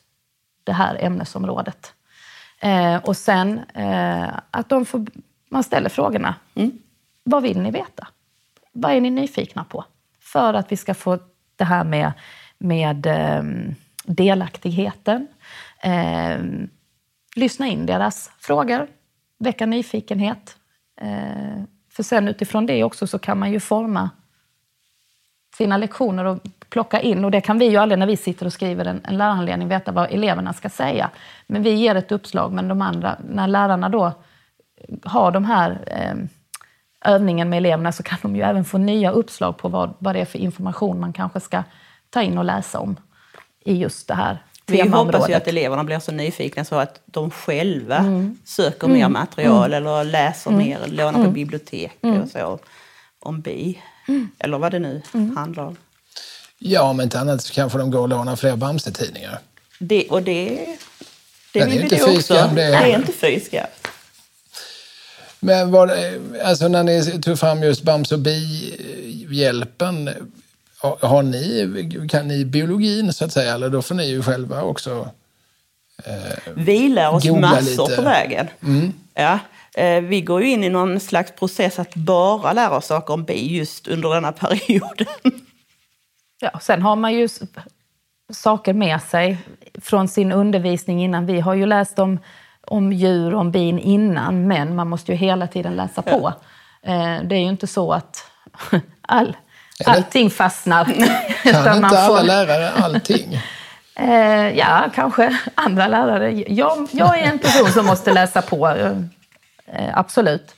det 0.64 0.74
här 0.74 0.98
ämnesområdet. 1.00 1.94
Eh, 2.60 2.96
och 2.96 3.18
sen 3.18 3.60
eh, 3.74 4.30
att 4.52 4.70
de 4.70 4.86
får, 4.86 5.06
man 5.50 5.64
ställer 5.64 5.90
frågorna. 5.90 6.36
Mm. 6.56 6.72
Vad 7.24 7.44
vill 7.44 7.62
ni 7.62 7.72
veta? 7.72 8.08
Vad 8.72 8.92
är 8.92 9.02
ni 9.02 9.10
nyfikna 9.10 9.64
på? 9.64 9.86
För 10.20 10.54
att 10.54 10.72
vi 10.72 10.78
ska 10.78 10.94
få 10.94 11.20
det 11.56 11.64
här 11.64 11.84
med, 11.84 12.12
med 12.58 13.06
eh, 13.06 13.44
delaktigheten. 14.06 15.28
Eh, 15.84 16.38
lyssna 17.36 17.68
in 17.68 17.86
deras 17.86 18.32
frågor, 18.40 18.88
väcka 19.40 19.66
nyfikenhet. 19.66 20.58
För 21.98 22.04
sen 22.04 22.28
utifrån 22.28 22.66
det 22.66 22.84
också 22.84 23.08
så 23.08 23.20
kan 23.20 23.40
man 23.40 23.52
ju 23.52 23.60
forma 23.60 24.10
sina 25.58 25.78
lektioner 25.78 26.26
och 26.26 26.40
plocka 26.70 27.02
in. 27.02 27.26
Och 27.26 27.32
det 27.32 27.42
kan 27.42 27.60
vi 27.60 27.66
ju 27.66 27.78
aldrig 27.78 28.00
när 28.00 28.08
vi 28.08 28.18
sitter 28.18 28.46
och 28.46 28.54
skriver 28.54 28.86
en, 28.86 29.02
en 29.04 29.18
lärarhandledning 29.18 29.68
veta 29.68 29.92
vad 29.92 30.12
eleverna 30.12 30.54
ska 30.54 30.70
säga. 30.70 31.10
Men 31.48 31.64
vi 31.64 31.74
ger 31.74 31.96
ett 31.96 32.12
uppslag, 32.12 32.54
men 32.54 32.68
de 32.68 32.82
andra, 32.82 33.18
när 33.30 33.48
lärarna 33.48 33.90
då 33.90 34.12
har 35.04 35.32
de 35.32 35.46
här 35.46 35.80
eh, 35.88 36.16
övningen 37.14 37.50
med 37.50 37.58
eleverna 37.58 37.92
så 37.92 38.04
kan 38.04 38.20
de 38.22 38.36
ju 38.36 38.42
även 38.42 38.66
få 38.66 38.78
nya 38.78 39.12
uppslag 39.12 39.58
på 39.58 39.70
vad, 39.70 39.94
vad 40.00 40.16
det 40.16 40.22
är 40.22 40.26
för 40.26 40.40
information 40.40 41.00
man 41.00 41.14
kanske 41.14 41.40
ska 41.40 41.64
ta 42.10 42.22
in 42.22 42.38
och 42.38 42.46
läsa 42.46 42.80
om 42.80 42.96
i 43.60 43.78
just 43.78 44.08
det 44.08 44.16
här 44.16 44.44
vi 44.68 44.82
hoppas 44.82 45.30
ju 45.30 45.34
att 45.34 45.48
eleverna 45.48 45.84
blir 45.84 46.00
så 46.00 46.12
nyfikna 46.12 46.66
så 46.66 46.76
att 46.76 47.02
de 47.06 47.32
själva 47.32 47.98
mm. 47.98 48.38
söker 48.46 48.88
mer 48.88 49.00
mm. 49.00 49.14
material 49.14 49.74
mm. 49.74 49.78
eller 49.78 50.04
läser 50.04 50.52
mm. 50.52 50.68
mer, 50.68 50.80
lånar 50.88 51.12
på 51.12 51.20
mm. 51.20 51.34
bibliotek 51.34 51.98
mm. 52.02 52.22
och 52.22 52.30
så 52.30 52.60
om 53.20 53.42
bi. 53.42 53.82
Eller 54.40 54.58
vad 54.58 54.72
det 54.72 54.80
nu 54.80 55.02
handlar 55.36 55.64
om. 55.64 55.76
Ja, 56.60 56.82
om 56.82 57.02
inte 57.02 57.20
annat 57.20 57.42
så 57.44 57.54
kanske 57.54 57.78
de 57.78 57.92
går 57.92 58.00
och 58.00 58.10
lånar 58.10 58.36
fler 58.36 58.56
Bamse-tidningar. 58.56 59.40
Det, 59.80 60.08
och 60.08 60.24
det, 60.24 60.66
det 61.54 61.66
vill 61.66 61.82
vi 61.82 61.88
det 61.88 62.04
också. 62.04 62.34
Det 62.34 62.64
är, 62.64 62.72
det 62.72 62.92
är 62.92 62.96
inte 63.00 63.12
fyskam. 63.12 63.68
Men 65.40 65.72
var, 65.72 65.94
alltså 66.44 66.68
när 66.68 66.84
ni 66.84 67.22
tog 67.22 67.40
fram 67.40 67.64
just 67.64 67.84
Bamse 67.84 68.16
och 68.16 68.22
bi-hjälpen, 68.22 70.10
har 70.82 71.24
ni, 71.24 72.08
kan 72.10 72.28
ni 72.28 72.46
biologin 72.46 73.14
så 73.14 73.26
att 73.26 73.32
säga? 73.32 73.54
Eller 73.54 73.70
då 73.70 73.82
får 73.82 73.96
ni 73.96 74.10
ju 74.10 74.24
själva 74.24 74.62
också 74.62 75.10
eh, 76.06 76.54
Vi 76.56 76.90
lär 76.90 77.14
oss 77.14 77.26
massor 77.26 77.84
lite. 77.84 77.96
på 77.96 78.02
vägen. 78.02 78.48
Mm. 78.64 78.94
Ja. 79.14 79.40
Eh, 79.74 80.02
vi 80.02 80.22
går 80.22 80.42
ju 80.44 80.50
in 80.50 80.64
i 80.64 80.70
någon 80.70 81.00
slags 81.00 81.32
process 81.32 81.80
att 81.80 81.96
bara 81.96 82.54
lära 82.54 82.78
oss 82.78 82.86
saker 82.86 83.14
om 83.14 83.24
bi 83.24 83.58
just 83.58 83.88
under 83.88 84.10
denna 84.10 84.32
perioden. 84.32 85.08
Ja, 86.40 86.60
sen 86.60 86.82
har 86.82 86.96
man 86.96 87.14
ju 87.14 87.30
saker 88.34 88.74
med 88.74 89.02
sig 89.02 89.38
från 89.82 90.08
sin 90.08 90.32
undervisning 90.32 91.04
innan. 91.04 91.26
Vi 91.26 91.40
har 91.40 91.54
ju 91.54 91.66
läst 91.66 92.00
om, 92.00 92.20
om 92.68 92.94
djur, 92.94 93.34
om 93.34 93.52
bin 93.52 93.80
innan, 93.80 94.48
men 94.48 94.76
man 94.76 94.88
måste 94.88 95.12
ju 95.12 95.18
hela 95.18 95.48
tiden 95.48 95.76
läsa 95.76 96.02
på. 96.02 96.34
Ja. 96.82 96.92
Eh, 96.92 97.24
det 97.24 97.36
är 97.36 97.40
ju 97.40 97.50
inte 97.50 97.68
så 97.68 97.94
att 97.94 98.18
all 99.02 99.36
allting 99.86 100.30
fastnar. 100.30 100.86
Kan 101.44 101.84
inte 101.84 102.00
alla 102.00 102.22
lärare 102.22 102.72
allting? 102.72 103.42
Eh, 104.00 104.58
ja, 104.58 104.90
kanske 104.96 105.38
andra 105.56 105.88
lärare. 105.88 106.32
Jag, 106.32 106.88
jag 106.92 107.20
är 107.20 107.24
en 107.24 107.40
person 107.40 107.72
som 107.72 107.86
måste 107.86 108.14
läsa 108.14 108.42
på, 108.42 108.68
eh, 108.68 109.98
absolut. 109.98 110.56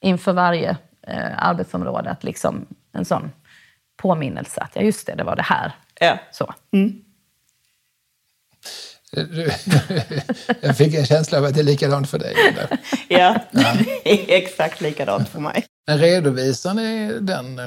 Inför 0.00 0.32
varje 0.32 0.76
eh, 1.06 1.46
arbetsområde. 1.46 2.10
Att 2.10 2.24
liksom 2.24 2.66
en 2.92 3.04
sån 3.04 3.32
påminnelse 4.02 4.60
att 4.60 4.70
ja, 4.74 4.82
just 4.82 5.06
det, 5.06 5.14
det 5.14 5.24
var 5.24 5.36
det 5.36 5.42
här. 5.42 5.72
Ja. 6.00 6.18
Så. 6.32 6.54
Mm. 6.72 7.04
Jag 10.60 10.76
fick 10.76 10.94
en 10.94 11.06
känsla 11.06 11.38
av 11.38 11.44
att 11.44 11.54
det 11.54 11.60
är 11.60 11.64
likadant 11.64 12.10
för 12.10 12.18
dig. 12.18 12.34
Eller? 12.48 12.78
Ja, 13.08 13.40
ja, 13.50 13.74
exakt 14.04 14.80
likadant 14.80 15.28
för 15.28 15.40
mig. 15.40 15.66
Men 15.86 15.98
redovisar 15.98 16.74
ni 16.74 17.18
den 17.20 17.60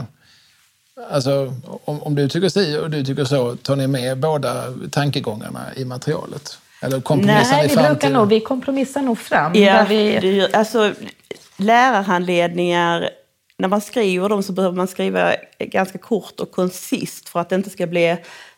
Alltså, 1.10 1.54
om, 1.86 2.04
om 2.04 2.16
du 2.16 2.30
tycker 2.30 2.50
si 2.50 2.78
och 2.78 2.90
du 2.90 3.04
tycker 3.04 3.26
så, 3.26 3.56
tar 3.56 3.76
ni 3.76 3.88
med 3.88 4.18
båda 4.18 4.64
tankegångarna 4.92 5.76
i 5.76 5.86
materialet? 5.86 6.58
Eller 6.82 7.02
kompromissar 7.02 7.58
Nej, 7.58 7.68
ni 7.68 7.74
fram 7.74 7.86
brukar 7.86 8.10
nog, 8.10 8.30
vi 8.30 8.40
kompromissar 8.40 9.02
nog 9.02 9.20
fram. 9.20 9.56
Ja, 9.56 9.86
vi... 9.90 10.20
det, 10.20 10.54
alltså, 10.54 10.94
lärarhandledningar, 11.58 13.10
när 13.58 13.68
man 13.68 13.82
skriver 13.82 14.30
dem 14.30 14.44
så 14.44 14.54
behöver 14.54 14.76
man 14.76 14.88
skriva 14.88 15.36
ganska 15.60 15.98
kort 15.98 16.40
och 16.40 16.52
koncist 16.52 17.30
för 17.30 17.40
att 17.40 17.50
det 17.50 17.56
inte 17.56 17.70
ska 17.70 17.88
bli 17.88 18.18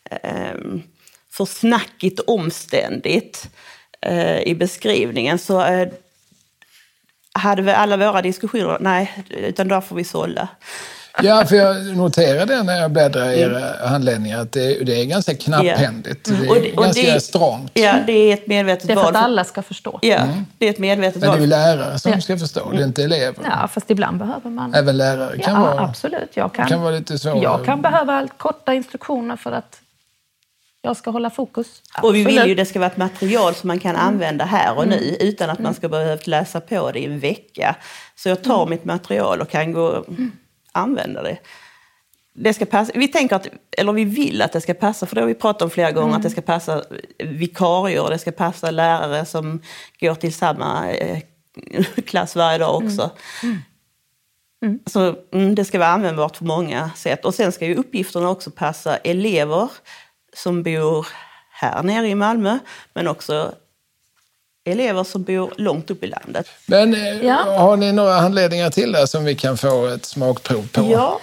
eh, 0.09 0.55
för 1.31 1.45
snackigt 1.45 2.19
omständigt 2.19 3.49
eh, 4.01 4.39
i 4.41 4.55
beskrivningen. 4.55 5.39
Så 5.39 5.63
eh, 5.63 5.87
hade 7.31 7.61
vi 7.61 7.71
alla 7.71 7.97
våra 7.97 8.21
diskussioner, 8.21 8.77
nej, 8.79 9.23
utan 9.29 9.67
där 9.67 9.81
får 9.81 9.95
vi 9.95 10.03
sålla. 10.03 10.47
Ja, 11.23 11.45
för 11.45 11.55
jag 11.55 11.97
noterade 11.97 12.63
när 12.63 12.81
jag 12.81 12.91
bläddrade 12.91 13.35
i 13.35 13.41
era 13.41 13.59
mm. 13.59 13.89
handledningar 13.89 14.41
att 14.41 14.51
det, 14.51 14.85
det, 14.85 15.01
är 15.01 15.05
ganska 15.05 15.35
knapphändigt. 15.35 16.27
Mm. 16.27 16.41
Det 16.41 16.47
är 16.47 16.49
och 16.49 16.55
det, 16.61 16.73
och 16.73 16.83
ganska 16.83 17.13
det, 17.13 17.21
stramt. 17.21 17.71
Ja, 17.73 17.95
det 18.07 18.13
är 18.13 18.33
ett 18.33 18.47
medvetet 18.47 18.89
val. 18.89 18.95
Det 18.95 19.01
är 19.01 19.03
för 19.03 19.09
att 19.09 19.23
alla 19.23 19.43
ska 19.43 19.61
förstå. 19.61 19.99
Ja, 20.01 20.15
mm. 20.15 20.45
det 20.57 20.65
är 20.65 20.69
ett 20.69 20.79
medvetet 20.79 21.21
val. 21.21 21.39
Men 21.39 21.49
det 21.49 21.55
är 21.55 21.71
ju 21.71 21.77
lärare 21.77 21.99
som 21.99 22.11
ja. 22.11 22.21
ska 22.21 22.37
förstå, 22.37 22.71
det 22.71 22.81
är 22.81 22.85
inte 22.85 23.03
elever. 23.03 23.43
Ja, 23.43 23.67
fast 23.67 23.91
ibland 23.91 24.17
behöver 24.17 24.49
man... 24.49 24.73
Även 24.73 24.97
lärare 24.97 25.37
kan 25.37 25.53
ja, 25.53 25.59
vara... 25.59 25.81
absolut. 25.81 26.29
Jag 26.33 26.53
kan, 26.53 26.67
kan 26.67 26.81
vara 26.81 26.95
lite 26.95 27.19
så... 27.19 27.39
Jag 27.43 27.65
kan 27.65 27.81
behöva 27.81 28.27
korta 28.37 28.73
instruktioner 28.73 29.35
för 29.35 29.51
att 29.51 29.81
jag 30.81 30.97
ska 30.97 31.11
hålla 31.11 31.29
fokus. 31.29 31.67
Absolut. 31.93 32.09
Och 32.09 32.15
vi 32.15 32.23
vill 32.23 32.45
ju 32.45 32.51
att 32.51 32.57
det 32.57 32.65
ska 32.65 32.79
vara 32.79 32.91
ett 32.91 32.97
material 32.97 33.55
som 33.55 33.67
man 33.67 33.79
kan 33.79 33.95
mm. 33.95 34.07
använda 34.07 34.45
här 34.45 34.77
och 34.77 34.87
nu 34.87 34.97
mm. 34.97 35.15
utan 35.19 35.49
att 35.49 35.59
man 35.59 35.73
ska 35.73 35.89
behöva 35.89 36.21
läsa 36.25 36.61
på 36.61 36.91
det 36.91 36.99
i 36.99 37.05
en 37.05 37.19
vecka. 37.19 37.75
Så 38.15 38.29
jag 38.29 38.43
tar 38.43 38.61
mm. 38.61 38.69
mitt 38.69 38.85
material 38.85 39.41
och 39.41 39.49
kan 39.49 39.73
gå 39.73 40.05
använda 40.71 41.23
det. 41.23 41.37
Det 42.33 42.53
ska 42.53 42.65
passa, 42.65 42.91
vi 42.95 43.07
tänker 43.07 43.35
att, 43.35 43.47
eller 43.77 43.93
vi 43.93 44.05
vill 44.05 44.41
att 44.41 44.51
det 44.51 44.61
ska 44.61 44.73
passa, 44.73 45.05
för 45.05 45.15
det 45.15 45.21
har 45.21 45.27
vi 45.27 45.35
pratat 45.35 45.61
om 45.61 45.69
flera 45.69 45.91
gånger, 45.91 46.07
mm. 46.07 46.17
att 46.17 46.23
det 46.23 46.29
ska 46.29 46.41
passa 46.41 46.83
vikarier, 47.17 48.09
det 48.09 48.19
ska 48.19 48.31
passa 48.31 48.71
lärare 48.71 49.25
som 49.25 49.61
går 49.99 50.15
till 50.15 50.33
samma 50.33 50.91
eh, 50.91 51.19
klass 52.05 52.35
varje 52.35 52.57
dag 52.57 52.75
också. 52.75 53.11
Mm. 53.43 53.57
Mm. 54.61 54.79
Så 54.85 55.15
mm, 55.33 55.55
det 55.55 55.65
ska 55.65 55.79
vara 55.79 55.89
användbart 55.89 56.37
på 56.37 56.45
många 56.45 56.91
sätt. 56.95 57.25
Och 57.25 57.33
sen 57.35 57.51
ska 57.51 57.65
ju 57.65 57.75
uppgifterna 57.75 58.29
också 58.29 58.51
passa 58.51 58.97
elever 58.97 59.71
som 60.33 60.63
bor 60.63 61.07
här 61.51 61.83
nere 61.83 62.07
i 62.07 62.15
Malmö, 62.15 62.59
men 62.93 63.07
också 63.07 63.53
elever 64.71 65.03
som 65.03 65.23
bor 65.23 65.53
långt 65.57 65.91
upp 65.91 66.03
i 66.03 66.07
landet. 66.07 66.47
Men 66.65 66.93
eh, 66.93 67.25
ja. 67.25 67.35
har 67.35 67.77
ni 67.77 67.91
några 67.91 68.13
handledningar 68.13 68.69
till 68.69 68.91
där 68.91 69.05
som 69.05 69.25
vi 69.25 69.35
kan 69.35 69.57
få 69.57 69.87
ett 69.87 70.05
smakprov 70.05 70.67
på? 70.71 70.91
Ja. 70.91 71.19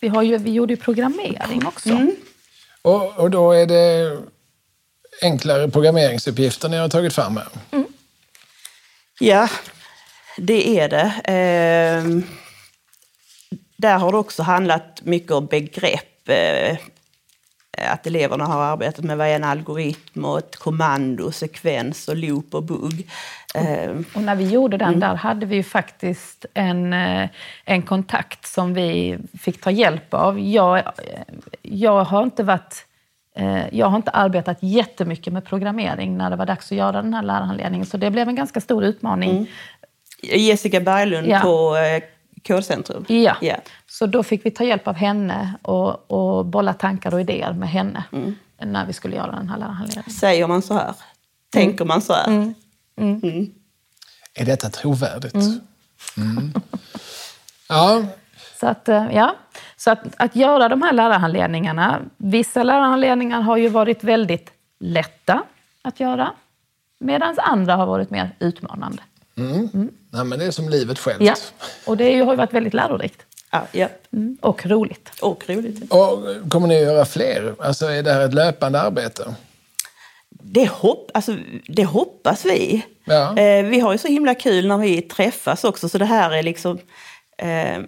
Vi, 0.00 0.08
har 0.08 0.22
ju, 0.22 0.38
vi 0.38 0.50
gjorde 0.50 0.72
ju 0.72 0.80
programmering 0.80 1.66
också. 1.66 1.88
Mm. 1.88 2.16
Och, 2.82 3.18
och 3.18 3.30
då 3.30 3.52
är 3.52 3.66
det 3.66 4.18
enklare 5.22 5.68
programmeringsuppgifter 5.68 6.68
ni 6.68 6.76
har 6.76 6.88
tagit 6.88 7.12
fram 7.12 7.36
här? 7.36 7.48
Mm. 7.70 7.86
Ja, 9.20 9.48
det 10.36 10.80
är 10.80 10.88
det. 10.88 11.12
Eh, 11.24 12.22
där 13.76 13.98
har 13.98 14.12
det 14.12 14.18
också 14.18 14.42
handlat 14.42 15.00
mycket 15.02 15.32
om 15.32 15.46
begrepp. 15.46 16.28
Eh, 16.28 16.32
Eh, 16.32 16.78
att 17.78 18.06
eleverna 18.06 18.44
har 18.44 18.62
arbetat 18.62 19.04
med 19.04 19.18
vad 19.18 19.26
är 19.26 19.36
en 19.36 19.44
algoritm 19.44 20.24
och 20.24 20.38
ett 20.38 20.56
kommando, 20.56 21.32
sekvens 21.32 22.08
och 22.08 22.16
loop 22.16 22.54
och 22.54 22.62
bugg. 22.62 23.08
Eh, 23.54 23.90
och 24.14 24.22
när 24.22 24.34
vi 24.34 24.48
gjorde 24.48 24.76
den 24.76 24.88
mm. 24.88 25.00
där 25.00 25.14
hade 25.14 25.46
vi 25.46 25.56
ju 25.56 25.62
faktiskt 25.62 26.46
en, 26.54 26.92
eh, 26.92 27.28
en 27.64 27.82
kontakt 27.82 28.46
som 28.46 28.74
vi 28.74 29.18
fick 29.40 29.60
ta 29.60 29.70
hjälp 29.70 30.14
av. 30.14 30.40
Jag, 30.40 30.82
jag 31.62 32.04
har 32.04 32.22
inte 32.22 32.42
varit 32.42 32.86
jag 33.70 33.86
har 33.86 33.96
inte 33.96 34.10
arbetat 34.10 34.58
jättemycket 34.60 35.32
med 35.32 35.44
programmering 35.44 36.16
när 36.16 36.30
det 36.30 36.36
var 36.36 36.46
dags 36.46 36.72
att 36.72 36.78
göra 36.78 37.02
den 37.02 37.14
här 37.14 37.22
lärarhandledningen, 37.22 37.86
så 37.86 37.96
det 37.96 38.10
blev 38.10 38.28
en 38.28 38.34
ganska 38.34 38.60
stor 38.60 38.84
utmaning. 38.84 39.30
Mm. 39.30 39.46
Jessica 40.22 40.80
Berglund 40.80 41.28
ja. 41.28 41.40
på 41.40 41.76
Kodcentrum? 42.46 43.04
Ja. 43.08 43.36
Yeah. 43.40 43.60
Så 43.86 44.06
då 44.06 44.22
fick 44.22 44.46
vi 44.46 44.50
ta 44.50 44.64
hjälp 44.64 44.88
av 44.88 44.94
henne 44.94 45.54
och, 45.62 46.10
och 46.10 46.46
bolla 46.46 46.74
tankar 46.74 47.14
och 47.14 47.20
idéer 47.20 47.52
med 47.52 47.68
henne 47.68 48.04
mm. 48.12 48.34
när 48.58 48.86
vi 48.86 48.92
skulle 48.92 49.16
göra 49.16 49.32
den 49.32 49.48
här 49.48 49.58
lärarhandledningen. 49.58 50.10
Säger 50.10 50.46
man 50.46 50.62
så 50.62 50.74
här? 50.74 50.94
Tänker 51.50 51.84
man 51.84 52.02
så 52.02 52.12
här? 52.12 52.26
Mm. 52.26 52.54
Mm. 52.96 53.20
mm. 53.22 53.50
Är 54.34 54.44
detta 54.44 54.70
trovärdigt? 54.70 55.34
Mm. 55.34 55.60
Mm. 56.16 56.52
Ja. 57.68 58.04
Så 58.60 58.66
att, 58.66 58.88
eh, 58.88 59.06
ja. 59.12 59.34
så 59.76 59.90
att, 59.90 60.00
att 60.16 60.36
göra 60.36 60.68
de 60.68 60.82
här 60.82 60.92
lärarhandledningarna, 60.92 62.00
vissa 62.16 62.62
lärarhandledningar 62.62 63.40
har 63.40 63.56
ju 63.56 63.68
varit 63.68 64.04
väldigt 64.04 64.52
lätta 64.80 65.42
att 65.82 66.00
göra, 66.00 66.32
medan 66.98 67.38
andra 67.38 67.76
har 67.76 67.86
varit 67.86 68.10
mer 68.10 68.30
utmanande. 68.38 69.02
Mm. 69.50 69.68
Mm. 69.74 69.90
Ja, 70.12 70.24
men 70.24 70.38
det 70.38 70.44
är 70.44 70.50
som 70.50 70.68
livet 70.68 70.98
självt. 70.98 71.22
Ja, 71.22 71.34
och 71.86 71.96
det 71.96 72.04
har 72.04 72.32
ju 72.32 72.36
varit 72.36 72.52
väldigt 72.52 72.74
lärorikt. 72.74 73.22
Ja, 73.50 73.66
ja. 73.72 73.88
Mm. 74.12 74.36
Och 74.40 74.66
roligt. 74.66 75.10
Och 75.20 75.44
roligt. 75.48 75.92
Och 75.92 76.50
kommer 76.50 76.68
ni 76.68 76.76
att 76.76 76.82
göra 76.82 77.04
fler? 77.04 77.54
Alltså 77.58 77.86
är 77.86 78.02
det 78.02 78.12
här 78.12 78.24
ett 78.24 78.34
löpande 78.34 78.80
arbete? 78.80 79.34
Det, 80.30 80.68
hopp, 80.68 81.10
alltså, 81.14 81.36
det 81.66 81.84
hoppas 81.84 82.44
vi. 82.44 82.82
Ja. 83.04 83.38
Eh, 83.38 83.64
vi 83.64 83.80
har 83.80 83.92
ju 83.92 83.98
så 83.98 84.08
himla 84.08 84.34
kul 84.34 84.66
när 84.66 84.78
vi 84.78 85.02
träffas 85.02 85.64
också, 85.64 85.88
så 85.88 85.98
det 85.98 86.04
här 86.04 86.30
är 86.30 86.42
liksom 86.42 86.78
eh, 87.38 87.78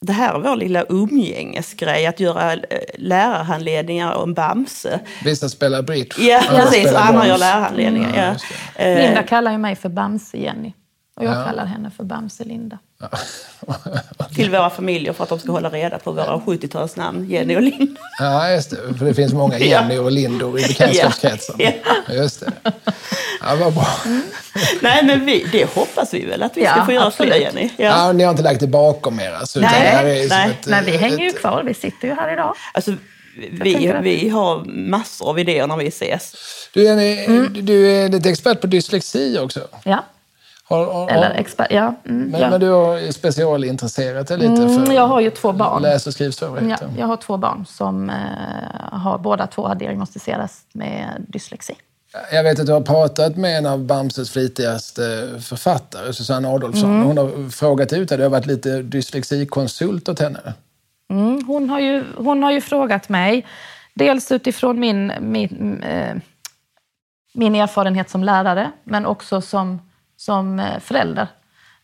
det 0.00 0.12
här 0.12 0.34
är 0.34 0.38
vår 0.38 0.56
lilla 0.56 0.84
umgängesgrej, 0.88 2.06
att 2.06 2.20
göra 2.20 2.52
eh, 2.52 2.58
lärarhandledningar 2.94 4.12
om 4.12 4.34
Bamse. 4.34 5.00
Vissa 5.24 5.48
spelar 5.48 5.82
bridge. 5.82 6.22
Ja, 6.22 6.42
precis. 6.48 6.92
Andra 6.94 7.26
gör 7.26 7.38
lärarhandledningar. 7.38 8.08
Mm, 8.08 8.36
ja. 8.76 8.82
Eh, 8.82 9.06
Linda 9.06 9.22
kallar 9.22 9.52
ju 9.52 9.58
mig 9.58 9.76
för 9.76 9.88
Bamse-Jenny. 9.88 10.72
Och 11.18 11.24
jag 11.24 11.34
ja. 11.34 11.44
kallar 11.44 11.66
henne 11.66 11.90
för 11.96 12.04
Bamse-Linda. 12.04 12.78
Ja. 13.00 13.08
Till 14.34 14.50
våra 14.50 14.70
familjer 14.70 15.12
för 15.12 15.24
att 15.24 15.30
de 15.30 15.38
ska 15.38 15.52
hålla 15.52 15.70
reda 15.70 15.98
på 15.98 16.12
våra 16.12 16.36
70-talsnamn, 16.36 17.26
Jenny 17.26 17.56
och 17.56 17.62
Linda. 17.62 18.00
Ja, 18.18 18.50
just 18.50 18.70
det. 18.70 18.98
För 18.98 19.04
det 19.04 19.14
finns 19.14 19.32
många 19.32 19.58
Jenny 19.58 19.98
och 19.98 20.12
Lindor 20.12 20.58
i 20.60 20.62
bekantskapskretsen. 20.62 21.56
Ja. 21.58 21.72
ja. 22.08 22.14
Just 22.14 22.40
det. 22.40 22.52
Ja, 23.40 23.56
vad 23.60 23.74
bra. 23.74 23.86
Mm. 24.06 24.22
Nej, 24.82 25.04
men 25.04 25.24
vi, 25.24 25.46
det 25.52 25.74
hoppas 25.74 26.14
vi 26.14 26.24
väl 26.24 26.42
att 26.42 26.56
vi 26.56 26.66
ska 26.66 26.84
få 26.84 26.92
göra 26.92 27.10
fler, 27.10 27.36
Jenny. 27.36 27.70
Ja. 27.76 27.84
ja. 27.84 28.12
ni 28.12 28.24
har 28.24 28.30
inte 28.30 28.42
lagt 28.42 28.60
det 28.60 28.66
bakom 28.66 29.20
er 29.20 29.32
alltså? 29.32 29.60
Nej, 29.60 30.26
nej. 30.28 30.50
Ett, 30.50 30.66
nej 30.66 30.82
vi 30.86 30.96
hänger 30.96 31.24
ju 31.24 31.32
kvar. 31.32 31.62
Vi 31.66 31.74
sitter 31.74 32.08
ju 32.08 32.14
här 32.14 32.32
idag. 32.32 32.54
Alltså, 32.74 32.92
vi, 33.50 33.92
vi 34.02 34.28
har 34.28 34.64
massor 34.64 35.28
av 35.28 35.38
idéer 35.38 35.66
när 35.66 35.76
vi 35.76 35.86
ses. 35.86 36.34
Du, 36.74 36.84
Jenny, 36.84 37.24
mm. 37.24 37.66
du 37.66 37.90
är 37.90 38.08
lite 38.08 38.30
expert 38.30 38.60
på 38.60 38.66
dyslexi 38.66 39.38
också. 39.38 39.60
Ja. 39.84 40.04
Har, 40.68 40.92
har, 40.92 41.08
Eller 41.08 41.30
expert, 41.30 41.66
ja. 41.70 41.94
Mm, 42.04 42.30
men, 42.30 42.40
ja. 42.40 42.50
men, 42.50 42.60
du 42.60 42.70
har 42.70 43.12
specialintresserat 43.12 44.28
dig 44.28 44.38
lite 44.38 44.62
mm, 44.62 44.86
för 44.86 44.92
Jag 44.92 45.06
har 45.06 45.20
ju 45.20 45.30
två 45.30 45.52
barn. 45.52 45.82
läs 45.82 46.06
och 46.06 46.12
skrivsvårigheter? 46.12 46.86
Ja, 46.94 47.00
jag 47.00 47.06
har 47.06 47.16
två 47.16 47.36
barn 47.36 47.66
som 47.66 48.10
eh, 48.10 48.16
har 48.92 49.18
båda 49.18 49.46
två 49.46 49.66
har 49.66 49.74
diagnostiserats 49.74 50.62
med 50.72 51.24
dyslexi. 51.28 51.74
Jag 52.32 52.42
vet 52.42 52.60
att 52.60 52.66
du 52.66 52.72
har 52.72 52.80
pratat 52.80 53.36
med 53.36 53.58
en 53.58 53.66
av 53.66 53.84
Bamses 53.84 54.30
flitigaste 54.30 55.28
författare, 55.40 56.12
Susanne 56.12 56.48
Adolfsson. 56.48 56.90
Mm. 56.90 57.06
Hon 57.06 57.18
har 57.18 57.50
frågat 57.50 57.92
ut 57.92 58.08
dig. 58.08 58.18
Du 58.18 58.24
har 58.24 58.30
varit 58.30 58.46
lite 58.46 58.82
dyslexikonsult 58.82 60.08
åt 60.08 60.20
henne. 60.20 60.54
Mm, 61.10 61.44
hon, 61.46 61.70
har 61.70 61.80
ju, 61.80 62.04
hon 62.16 62.42
har 62.42 62.52
ju 62.52 62.60
frågat 62.60 63.08
mig, 63.08 63.46
dels 63.94 64.32
utifrån 64.32 64.80
min, 64.80 65.12
min, 65.20 65.82
eh, 65.82 66.16
min 67.34 67.54
erfarenhet 67.54 68.10
som 68.10 68.24
lärare, 68.24 68.70
men 68.84 69.06
också 69.06 69.40
som 69.40 69.80
som 70.18 70.60
eh, 70.60 70.78
förälder. 70.80 71.28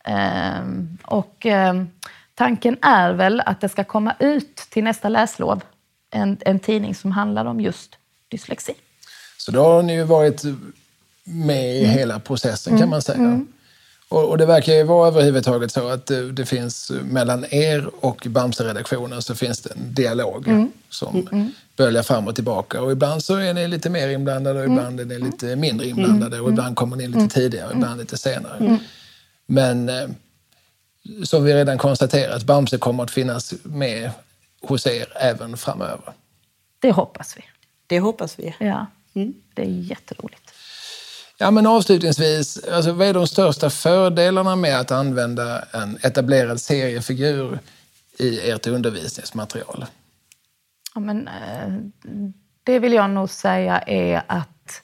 Ehm, 0.03 0.97
och 1.03 1.45
ehm, 1.45 1.87
tanken 2.33 2.77
är 2.81 3.13
väl 3.13 3.41
att 3.45 3.61
det 3.61 3.69
ska 3.69 3.83
komma 3.83 4.15
ut 4.19 4.55
till 4.55 4.83
nästa 4.83 5.09
läslov 5.09 5.63
en, 6.11 6.37
en 6.41 6.59
tidning 6.59 6.95
som 6.95 7.11
handlar 7.11 7.45
om 7.45 7.61
just 7.61 7.97
dyslexi. 8.27 8.73
Så 9.37 9.51
då 9.51 9.63
har 9.63 9.83
ni 9.83 9.93
ju 9.93 10.03
varit 10.03 10.43
med 11.23 11.75
i 11.75 11.85
mm. 11.85 11.97
hela 11.97 12.19
processen 12.19 12.71
kan 12.71 12.77
mm. 12.77 12.89
man 12.89 13.01
säga. 13.01 13.17
Mm. 13.17 13.47
Och, 14.15 14.29
och, 14.29 14.37
det 14.37 14.45
verkar 14.45 14.73
ju 14.73 14.83
vara 14.83 15.07
överhuvudtaget 15.07 15.71
så 15.71 15.87
att 15.87 16.05
det, 16.05 16.31
det 16.31 16.45
finns 16.45 16.91
mellan 17.03 17.45
er 17.49 17.89
och 17.99 18.27
Bamse-redaktionen 18.29 19.21
så 19.21 19.35
finns 19.35 19.61
det 19.61 19.69
en 19.69 19.93
dialog 19.93 20.47
mm. 20.47 20.71
som 20.89 21.15
mm. 21.15 21.27
mm. 21.31 21.51
böljar 21.75 22.03
fram 22.03 22.27
och 22.27 22.35
tillbaka. 22.35 22.81
Och 22.81 22.91
ibland 22.91 23.23
så 23.23 23.35
är 23.35 23.53
ni 23.53 23.67
lite 23.67 23.89
mer 23.89 24.09
inblandade 24.09 24.59
och 24.59 24.65
ibland 24.65 24.99
är 24.99 25.05
ni 25.05 25.19
lite 25.19 25.55
mindre 25.55 25.87
inblandade 25.87 26.39
och 26.39 26.49
ibland 26.49 26.75
kommer 26.75 26.95
ni 26.95 27.07
lite 27.07 27.35
tidigare 27.35 27.67
och 27.67 27.75
ibland 27.75 27.99
lite 27.99 28.17
senare. 28.17 28.79
Men 29.45 29.89
eh, 29.89 30.09
som 31.23 31.43
vi 31.43 31.53
redan 31.53 31.77
konstaterat, 31.77 32.43
Bamse 32.43 32.77
kommer 32.77 33.03
att 33.03 33.11
finnas 33.11 33.53
med 33.63 34.11
hos 34.61 34.87
er 34.87 35.07
även 35.15 35.57
framöver. 35.57 36.13
Det 36.79 36.91
hoppas 36.91 37.37
vi. 37.37 37.41
Det 37.87 37.99
hoppas 37.99 38.39
vi. 38.39 38.55
Ja, 38.59 38.85
det 39.53 39.61
är 39.61 39.65
jätteroligt. 39.65 40.54
Ja, 41.37 41.51
men 41.51 41.67
avslutningsvis, 41.67 42.63
alltså, 42.63 42.91
vad 42.91 43.07
är 43.07 43.13
de 43.13 43.27
största 43.27 43.69
fördelarna 43.69 44.55
med 44.55 44.79
att 44.79 44.91
använda 44.91 45.61
en 45.73 45.97
etablerad 46.01 46.61
seriefigur 46.61 47.59
i 48.17 48.49
ert 48.49 48.67
undervisningsmaterial? 48.67 49.85
Ja, 50.95 50.99
men, 50.99 51.27
eh, 51.27 51.73
det 52.63 52.79
vill 52.79 52.93
jag 52.93 53.09
nog 53.09 53.29
säga 53.29 53.79
är 53.79 54.21
att, 54.27 54.81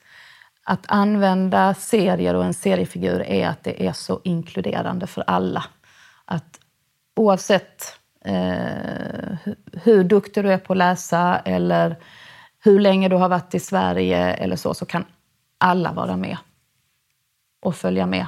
att 0.63 0.85
använda 0.87 1.73
serier 1.73 2.33
och 2.33 2.45
en 2.45 2.53
seriefigur 2.53 3.21
är 3.21 3.47
att 3.47 3.63
det 3.63 3.87
är 3.87 3.93
så 3.93 4.21
inkluderande 4.23 5.07
för 5.07 5.23
alla. 5.27 5.65
Att 6.25 6.59
oavsett 7.15 7.95
eh, 8.25 9.35
hur 9.73 10.03
duktig 10.03 10.43
du 10.43 10.51
är 10.51 10.57
på 10.57 10.73
att 10.73 10.77
läsa 10.77 11.41
eller 11.45 11.95
hur 12.63 12.79
länge 12.79 13.09
du 13.09 13.15
har 13.15 13.29
varit 13.29 13.55
i 13.55 13.59
Sverige 13.59 14.33
eller 14.33 14.55
så, 14.55 14.73
så 14.73 14.85
kan 14.85 15.05
alla 15.61 15.93
vara 15.93 16.17
med 16.17 16.37
och 17.59 17.75
följa 17.75 18.05
med 18.05 18.27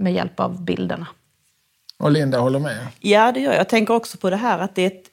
med 0.00 0.12
hjälp 0.12 0.40
av 0.40 0.62
bilderna. 0.62 1.06
Och 1.98 2.10
Linda 2.10 2.38
håller 2.38 2.58
med? 2.58 2.86
Ja, 3.00 3.32
det 3.32 3.40
gör 3.40 3.52
jag. 3.52 3.60
Jag 3.60 3.68
tänker 3.68 3.94
också 3.94 4.18
på 4.18 4.30
det 4.30 4.36
här 4.36 4.58
att 4.58 4.74
det 4.74 4.82
är 4.82 4.86
ett 4.86 5.10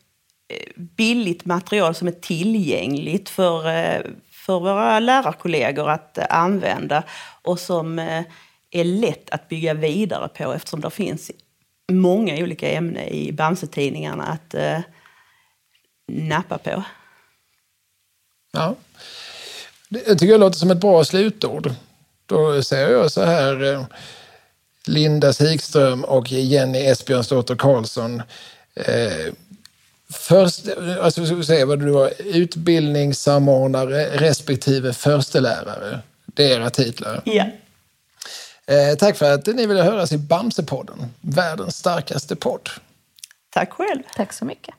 eh, 0.48 0.82
billigt 0.82 1.46
material 1.46 1.96
som 1.96 2.08
är 2.08 2.12
tillgängligt 2.12 3.30
för, 3.30 3.68
eh, 3.68 4.02
för 4.32 4.60
våra 4.60 5.00
lärarkollegor 5.00 5.90
att 5.90 6.18
eh, 6.18 6.26
använda 6.30 7.04
och 7.42 7.60
som 7.60 8.00
är 8.72 8.84
lätt 8.84 9.30
att 9.30 9.50
bygga 9.50 9.74
vidare 9.74 10.28
på 10.28 10.54
eftersom 10.54 10.82
det 10.82 10.90
finns 10.90 11.32
många 11.92 12.36
olika 12.44 12.72
ämnen 12.72 13.04
i 13.04 13.32
Bamse-tidningarna 13.32 14.24
att 14.24 14.56
nappa 16.08 16.58
på. 16.58 16.84
Ja. 18.52 18.76
Jag 19.90 20.20
tycker 20.20 20.34
det 20.34 20.38
låter 20.38 20.60
som 20.60 20.72
ett 20.72 20.78
bra 20.78 21.04
slutord. 21.04 21.72
Då 22.26 22.64
säger 22.64 22.90
jag 22.90 23.12
så 23.12 23.22
här. 23.22 23.74
Eh, 23.74 23.86
Linda 24.88 25.34
Sikström 25.34 26.04
och 26.04 26.32
Jenny 26.32 26.80
Esbjörnsdotter 26.80 27.56
Karlsson. 27.56 28.22
Eh, 28.76 29.34
först, 30.10 30.66
alltså 31.02 31.26
ska 31.26 31.36
vi 31.36 31.46
säga 31.46 31.66
vad 31.66 31.80
du 31.80 31.90
var, 31.90 32.14
utbildningssamordnare 32.18 34.06
respektive 34.18 34.94
förstelärare. 34.94 36.00
Det 36.26 36.52
är 36.52 36.60
era 36.60 36.70
titlar. 36.70 37.22
Ja. 37.26 37.46
Eh, 38.66 38.96
tack 38.98 39.18
för 39.18 39.34
att 39.34 39.46
ni 39.46 39.66
ville 39.66 39.84
höras 39.84 40.12
i 40.12 40.18
Bamsepodden, 40.18 41.14
världens 41.22 41.78
starkaste 41.78 42.36
podd. 42.36 42.70
Tack 43.50 43.74
själv. 43.74 44.04
Tack 44.16 44.34
så 44.34 44.46
mycket. 44.46 44.76